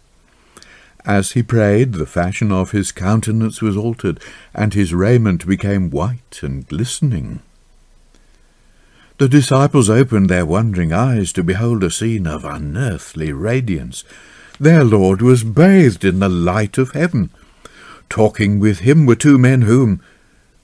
As 1.05 1.33
he 1.33 1.43
prayed, 1.43 1.93
the 1.93 2.07
fashion 2.07 2.51
of 2.51 2.71
his 2.71 2.91
countenance 2.91 3.61
was 3.61 3.77
altered, 3.77 4.19
and 4.55 4.73
his 4.73 4.91
raiment 4.91 5.45
became 5.45 5.91
white 5.91 6.39
and 6.41 6.67
glistening. 6.67 7.41
The 9.19 9.29
disciples 9.29 9.89
opened 9.89 10.29
their 10.29 10.45
wondering 10.45 10.91
eyes 10.91 11.31
to 11.33 11.43
behold 11.43 11.83
a 11.83 11.91
scene 11.91 12.25
of 12.25 12.43
unearthly 12.43 13.31
radiance. 13.31 14.03
Their 14.59 14.83
Lord 14.83 15.21
was 15.21 15.43
bathed 15.43 16.03
in 16.03 16.19
the 16.19 16.29
light 16.29 16.77
of 16.77 16.91
heaven. 16.91 17.29
Talking 18.09 18.59
with 18.59 18.79
him 18.79 19.05
were 19.05 19.15
two 19.15 19.37
men 19.37 19.61
whom, 19.61 20.01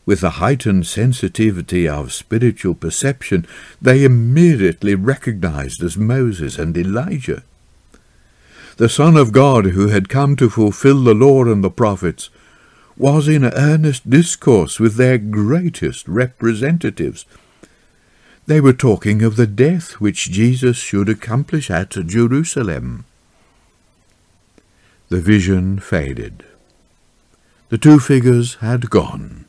with 0.06 0.22
the 0.22 0.42
heightened 0.42 0.88
sensitivity 0.88 1.88
of 1.88 2.12
spiritual 2.12 2.74
perception, 2.74 3.46
they 3.80 4.04
immediately 4.04 4.96
recognized 4.96 5.84
as 5.84 5.98
Moses 5.98 6.58
and 6.58 6.76
Elijah 6.76 7.44
the 8.78 8.90
Son 8.90 9.16
of 9.16 9.32
God 9.32 9.68
who 9.68 9.88
had 9.88 10.10
come 10.10 10.36
to 10.36 10.50
fulfill 10.50 11.04
the 11.04 11.14
law 11.14 11.46
and 11.46 11.64
the 11.64 11.70
prophets, 11.70 12.30
was 12.98 13.28
in 13.28 13.46
earnest 13.46 14.10
discourse 14.10 14.80
with 14.80 14.96
their 14.96 15.18
greatest 15.18 16.08
representatives. 16.08 17.26
They 18.48 18.62
were 18.62 18.74
talking 18.74 19.24
of 19.24 19.38
the 19.38 19.48
death 19.48 19.94
which 19.94 20.30
Jesus 20.32 20.78
should 20.78 21.10
accomplish 21.10 21.72
at 21.72 21.90
Jerusalem. 21.90 23.06
The 25.10 25.20
vision 25.20 25.80
faded. 25.80 26.46
The 27.70 27.80
two 27.80 28.00
figures 28.00 28.56
had 28.56 28.92
gone. 28.92 29.46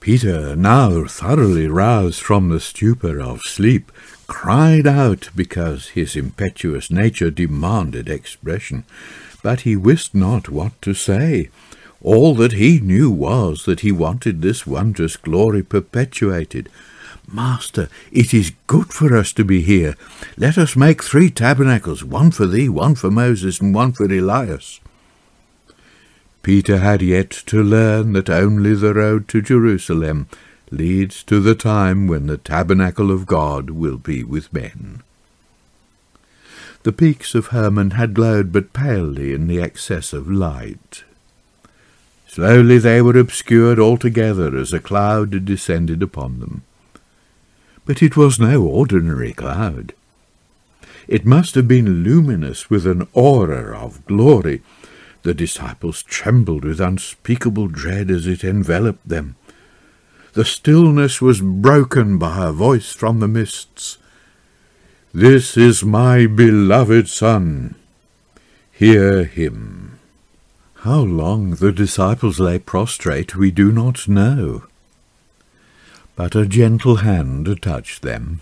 Peter, 0.00 0.56
now 0.56 1.04
thoroughly 1.04 1.66
roused 1.66 2.20
from 2.20 2.48
the 2.48 2.60
stupor 2.60 3.20
of 3.20 3.40
sleep, 3.42 3.92
cried 4.26 4.86
out 4.86 5.28
because 5.36 5.88
his 5.88 6.16
impetuous 6.16 6.90
nature 6.90 7.30
demanded 7.30 8.08
expression, 8.08 8.84
but 9.42 9.62
he 9.62 9.76
wist 9.76 10.14
not 10.14 10.48
what 10.48 10.80
to 10.80 10.94
say. 10.94 11.50
All 12.02 12.34
that 12.34 12.52
he 12.52 12.80
knew 12.80 13.10
was 13.10 13.64
that 13.64 13.80
he 13.80 13.92
wanted 13.92 14.40
this 14.40 14.66
wondrous 14.66 15.16
glory 15.16 15.62
perpetuated. 15.62 16.70
Master, 17.30 17.88
it 18.12 18.32
is 18.34 18.52
good 18.66 18.92
for 18.92 19.16
us 19.16 19.32
to 19.32 19.44
be 19.44 19.62
here. 19.62 19.96
Let 20.36 20.58
us 20.58 20.76
make 20.76 21.02
three 21.02 21.30
tabernacles, 21.30 22.04
one 22.04 22.30
for 22.30 22.46
thee, 22.46 22.68
one 22.68 22.94
for 22.94 23.10
Moses, 23.10 23.60
and 23.60 23.74
one 23.74 23.92
for 23.92 24.04
Elias. 24.04 24.80
Peter 26.42 26.78
had 26.78 27.00
yet 27.00 27.30
to 27.30 27.62
learn 27.62 28.12
that 28.12 28.28
only 28.28 28.74
the 28.74 28.92
road 28.92 29.26
to 29.28 29.40
Jerusalem 29.40 30.28
leads 30.70 31.22
to 31.24 31.40
the 31.40 31.54
time 31.54 32.06
when 32.06 32.26
the 32.26 32.36
tabernacle 32.36 33.10
of 33.10 33.26
God 33.26 33.70
will 33.70 33.96
be 33.96 34.22
with 34.22 34.52
men. 34.52 35.02
The 36.82 36.92
peaks 36.92 37.34
of 37.34 37.46
Hermon 37.46 37.92
had 37.92 38.12
glowed 38.12 38.52
but 38.52 38.74
palely 38.74 39.32
in 39.32 39.46
the 39.46 39.60
excess 39.60 40.12
of 40.12 40.30
light. 40.30 41.04
Slowly 42.28 42.76
they 42.76 43.00
were 43.00 43.18
obscured 43.18 43.78
altogether 43.78 44.54
as 44.56 44.72
a 44.74 44.80
cloud 44.80 45.46
descended 45.46 46.02
upon 46.02 46.40
them. 46.40 46.62
But 47.86 48.02
it 48.02 48.16
was 48.16 48.40
no 48.40 48.62
ordinary 48.62 49.32
cloud. 49.32 49.92
It 51.06 51.26
must 51.26 51.54
have 51.54 51.68
been 51.68 52.02
luminous 52.02 52.70
with 52.70 52.86
an 52.86 53.06
aura 53.12 53.78
of 53.78 54.04
glory, 54.06 54.62
the 55.22 55.34
disciples 55.34 56.02
trembled 56.02 56.64
with 56.64 56.80
unspeakable 56.80 57.68
dread 57.68 58.10
as 58.10 58.26
it 58.26 58.42
enveloped 58.44 59.08
them. 59.08 59.36
The 60.32 60.44
stillness 60.44 61.20
was 61.20 61.40
broken 61.40 62.18
by 62.18 62.48
a 62.48 62.52
voice 62.52 62.92
from 62.92 63.20
the 63.20 63.28
mists. 63.28 63.98
This 65.12 65.56
is 65.56 65.84
my 65.84 66.26
beloved 66.26 67.08
Son. 67.08 67.76
Hear 68.72 69.24
him. 69.24 70.00
How 70.78 71.00
long 71.00 71.54
the 71.54 71.70
disciples 71.70 72.40
lay 72.40 72.58
prostrate 72.58 73.36
we 73.36 73.50
do 73.50 73.70
not 73.70 74.08
know. 74.08 74.64
But 76.16 76.36
a 76.36 76.46
gentle 76.46 76.96
hand 76.96 77.60
touched 77.60 78.02
them, 78.02 78.40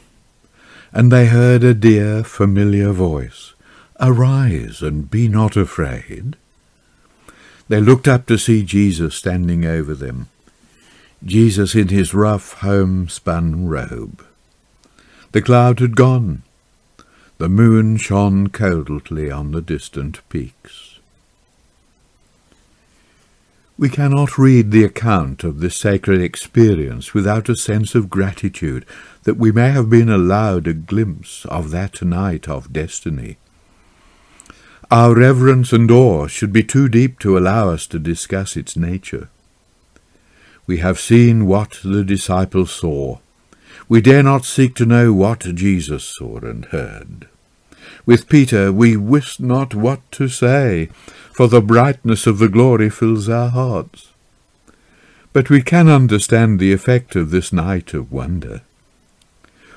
and 0.92 1.10
they 1.10 1.26
heard 1.26 1.64
a 1.64 1.72
dear 1.72 2.22
familiar 2.22 2.92
voice. 2.92 3.54
Arise 3.98 4.82
and 4.82 5.10
be 5.10 5.28
not 5.28 5.56
afraid. 5.56 6.36
They 7.68 7.80
looked 7.80 8.08
up 8.08 8.26
to 8.26 8.36
see 8.36 8.62
Jesus 8.62 9.14
standing 9.14 9.64
over 9.64 9.94
them, 9.94 10.28
Jesus 11.24 11.74
in 11.74 11.88
his 11.88 12.12
rough 12.12 12.54
homespun 12.60 13.68
robe. 13.68 14.24
The 15.30 15.40
cloud 15.40 15.80
had 15.80 15.96
gone. 15.96 16.42
The 17.38 17.48
moon 17.48 17.96
shone 17.96 18.48
coldly 18.48 19.30
on 19.30 19.52
the 19.52 19.62
distant 19.62 20.20
peaks. 20.28 20.91
We 23.78 23.88
cannot 23.88 24.36
read 24.38 24.70
the 24.70 24.84
account 24.84 25.44
of 25.44 25.60
this 25.60 25.76
sacred 25.76 26.20
experience 26.20 27.14
without 27.14 27.48
a 27.48 27.56
sense 27.56 27.94
of 27.94 28.10
gratitude 28.10 28.84
that 29.22 29.38
we 29.38 29.50
may 29.50 29.70
have 29.70 29.88
been 29.88 30.10
allowed 30.10 30.66
a 30.66 30.74
glimpse 30.74 31.46
of 31.46 31.70
that 31.70 32.02
night 32.02 32.48
of 32.48 32.72
destiny. 32.72 33.38
Our 34.90 35.14
reverence 35.14 35.72
and 35.72 35.90
awe 35.90 36.26
should 36.26 36.52
be 36.52 36.62
too 36.62 36.88
deep 36.88 37.18
to 37.20 37.38
allow 37.38 37.70
us 37.70 37.86
to 37.88 37.98
discuss 37.98 38.58
its 38.58 38.76
nature. 38.76 39.30
We 40.66 40.78
have 40.78 41.00
seen 41.00 41.46
what 41.46 41.80
the 41.82 42.04
disciples 42.04 42.70
saw. 42.70 43.20
We 43.88 44.02
dare 44.02 44.22
not 44.22 44.44
seek 44.44 44.74
to 44.76 44.86
know 44.86 45.14
what 45.14 45.40
Jesus 45.40 46.04
saw 46.04 46.38
and 46.40 46.66
heard. 46.66 47.26
With 48.04 48.28
Peter 48.28 48.72
we 48.72 48.96
wist 48.96 49.40
not 49.40 49.74
what 49.74 50.00
to 50.12 50.28
say, 50.28 50.86
for 51.32 51.48
the 51.48 51.60
brightness 51.60 52.26
of 52.26 52.38
the 52.38 52.48
glory 52.48 52.90
fills 52.90 53.28
our 53.28 53.50
hearts. 53.50 54.08
But 55.32 55.48
we 55.48 55.62
can 55.62 55.88
understand 55.88 56.58
the 56.58 56.72
effect 56.72 57.16
of 57.16 57.30
this 57.30 57.52
night 57.52 57.94
of 57.94 58.12
wonder. 58.12 58.62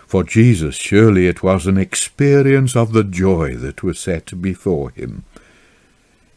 For 0.07 0.23
Jesus 0.23 0.75
surely 0.75 1.27
it 1.27 1.43
was 1.43 1.67
an 1.67 1.77
experience 1.77 2.75
of 2.75 2.93
the 2.93 3.03
joy 3.03 3.55
that 3.55 3.83
was 3.83 3.99
set 3.99 4.41
before 4.41 4.91
him. 4.91 5.23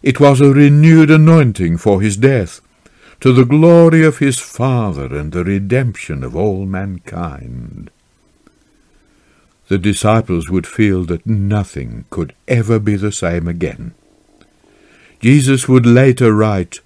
It 0.03 0.21
was 0.21 0.41
a 0.41 0.53
renewed 0.53 1.11
anointing 1.11 1.79
for 1.79 2.01
his 2.01 2.17
death, 2.17 2.61
to 3.21 3.33
the 3.33 3.45
glory 3.45 4.05
of 4.05 4.19
his 4.19 4.39
Father 4.39 5.07
and 5.17 5.33
the 5.33 5.45
redemption 5.45 6.23
of 6.23 6.37
all 6.37 6.67
mankind. 6.67 7.91
The 9.69 9.79
disciples 9.79 10.49
would 10.49 10.67
feel 10.67 11.05
that 11.05 11.27
nothing 11.27 12.07
could 12.09 12.35
ever 12.47 12.79
be 12.79 12.97
the 12.97 13.13
same 13.13 13.47
again. 13.47 13.95
Jesus 15.21 15.69
would 15.69 15.85
later 15.85 16.33
write, 16.33 16.81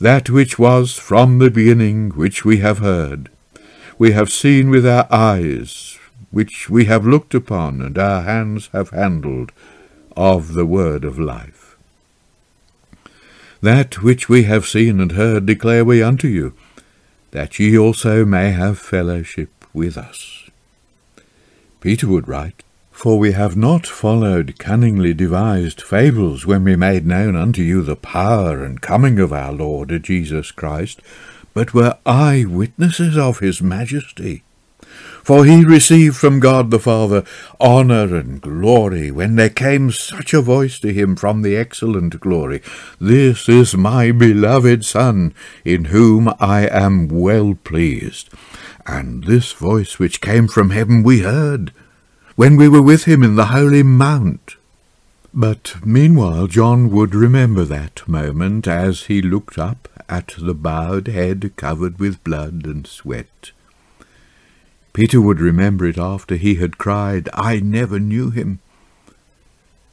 That 0.00 0.30
which 0.30 0.58
was 0.58 0.96
from 0.96 1.38
the 1.38 1.50
beginning, 1.50 2.10
which 2.10 2.44
we 2.44 2.58
have 2.58 2.78
heard, 2.78 3.28
we 3.98 4.12
have 4.12 4.30
seen 4.30 4.70
with 4.70 4.86
our 4.86 5.06
eyes, 5.10 5.98
which 6.30 6.70
we 6.70 6.86
have 6.86 7.06
looked 7.06 7.34
upon 7.34 7.82
and 7.82 7.98
our 7.98 8.22
hands 8.22 8.68
have 8.72 8.90
handled, 8.90 9.52
of 10.16 10.54
the 10.54 10.66
word 10.66 11.04
of 11.04 11.18
life. 11.18 11.76
That 13.60 14.02
which 14.02 14.28
we 14.28 14.44
have 14.44 14.66
seen 14.66 15.00
and 15.00 15.12
heard 15.12 15.44
declare 15.44 15.84
we 15.84 16.02
unto 16.02 16.28
you, 16.28 16.54
that 17.32 17.58
ye 17.58 17.76
also 17.76 18.24
may 18.24 18.52
have 18.52 18.78
fellowship 18.78 19.50
with 19.74 19.98
us. 19.98 20.45
Peter 21.80 22.08
would 22.08 22.28
write, 22.28 22.62
For 22.90 23.18
we 23.18 23.32
have 23.32 23.56
not 23.56 23.86
followed 23.86 24.58
cunningly 24.58 25.14
devised 25.14 25.82
fables 25.82 26.46
when 26.46 26.64
we 26.64 26.76
made 26.76 27.06
known 27.06 27.36
unto 27.36 27.62
you 27.62 27.82
the 27.82 27.96
power 27.96 28.64
and 28.64 28.80
coming 28.80 29.18
of 29.18 29.32
our 29.32 29.52
Lord 29.52 30.02
Jesus 30.02 30.50
Christ, 30.50 31.00
but 31.54 31.74
were 31.74 31.98
eye 32.04 32.44
witnesses 32.46 33.16
of 33.16 33.40
his 33.40 33.62
majesty. 33.62 34.42
For 35.22 35.44
he 35.44 35.64
received 35.64 36.16
from 36.16 36.38
God 36.38 36.70
the 36.70 36.78
Father 36.78 37.24
honour 37.60 38.14
and 38.14 38.40
glory 38.40 39.10
when 39.10 39.34
there 39.34 39.50
came 39.50 39.90
such 39.90 40.32
a 40.32 40.40
voice 40.40 40.78
to 40.78 40.92
him 40.92 41.16
from 41.16 41.42
the 41.42 41.56
excellent 41.56 42.20
glory, 42.20 42.62
This 43.00 43.48
is 43.48 43.76
my 43.76 44.12
beloved 44.12 44.84
Son, 44.84 45.34
in 45.64 45.86
whom 45.86 46.32
I 46.38 46.68
am 46.68 47.08
well 47.08 47.58
pleased. 47.64 48.28
And 48.86 49.24
this 49.24 49.52
voice 49.52 49.98
which 49.98 50.20
came 50.20 50.46
from 50.46 50.70
heaven 50.70 51.02
we 51.02 51.20
heard, 51.20 51.72
when 52.36 52.56
we 52.56 52.68
were 52.68 52.82
with 52.82 53.04
him 53.04 53.22
in 53.22 53.34
the 53.34 53.46
holy 53.46 53.82
mount. 53.82 54.56
But 55.34 55.76
meanwhile 55.84 56.46
John 56.46 56.90
would 56.90 57.14
remember 57.14 57.64
that 57.64 58.06
moment 58.06 58.66
as 58.66 59.04
he 59.04 59.20
looked 59.20 59.58
up 59.58 59.88
at 60.08 60.34
the 60.38 60.54
bowed 60.54 61.08
head 61.08 61.52
covered 61.56 61.98
with 61.98 62.22
blood 62.24 62.64
and 62.64 62.86
sweat. 62.86 63.50
Peter 64.92 65.20
would 65.20 65.40
remember 65.40 65.84
it 65.84 65.98
after 65.98 66.36
he 66.36 66.54
had 66.54 66.78
cried, 66.78 67.28
I 67.34 67.60
never 67.60 67.98
knew 67.98 68.30
him, 68.30 68.60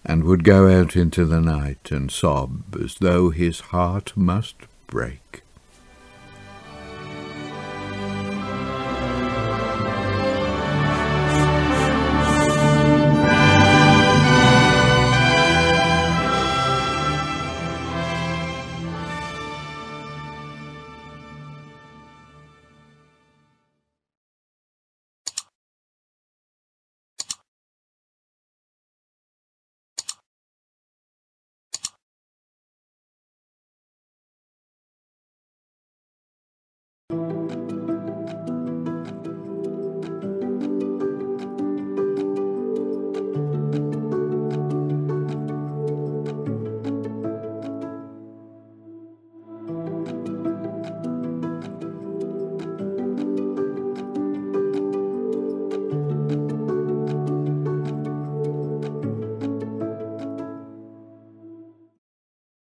and 0.06 0.24
would 0.24 0.44
go 0.44 0.70
out 0.70 0.96
into 0.96 1.26
the 1.26 1.42
night 1.42 1.92
and 1.92 2.10
sob 2.10 2.76
as 2.82 2.96
though 2.96 3.30
his 3.30 3.60
heart 3.60 4.14
must 4.16 4.56
break. 4.88 5.43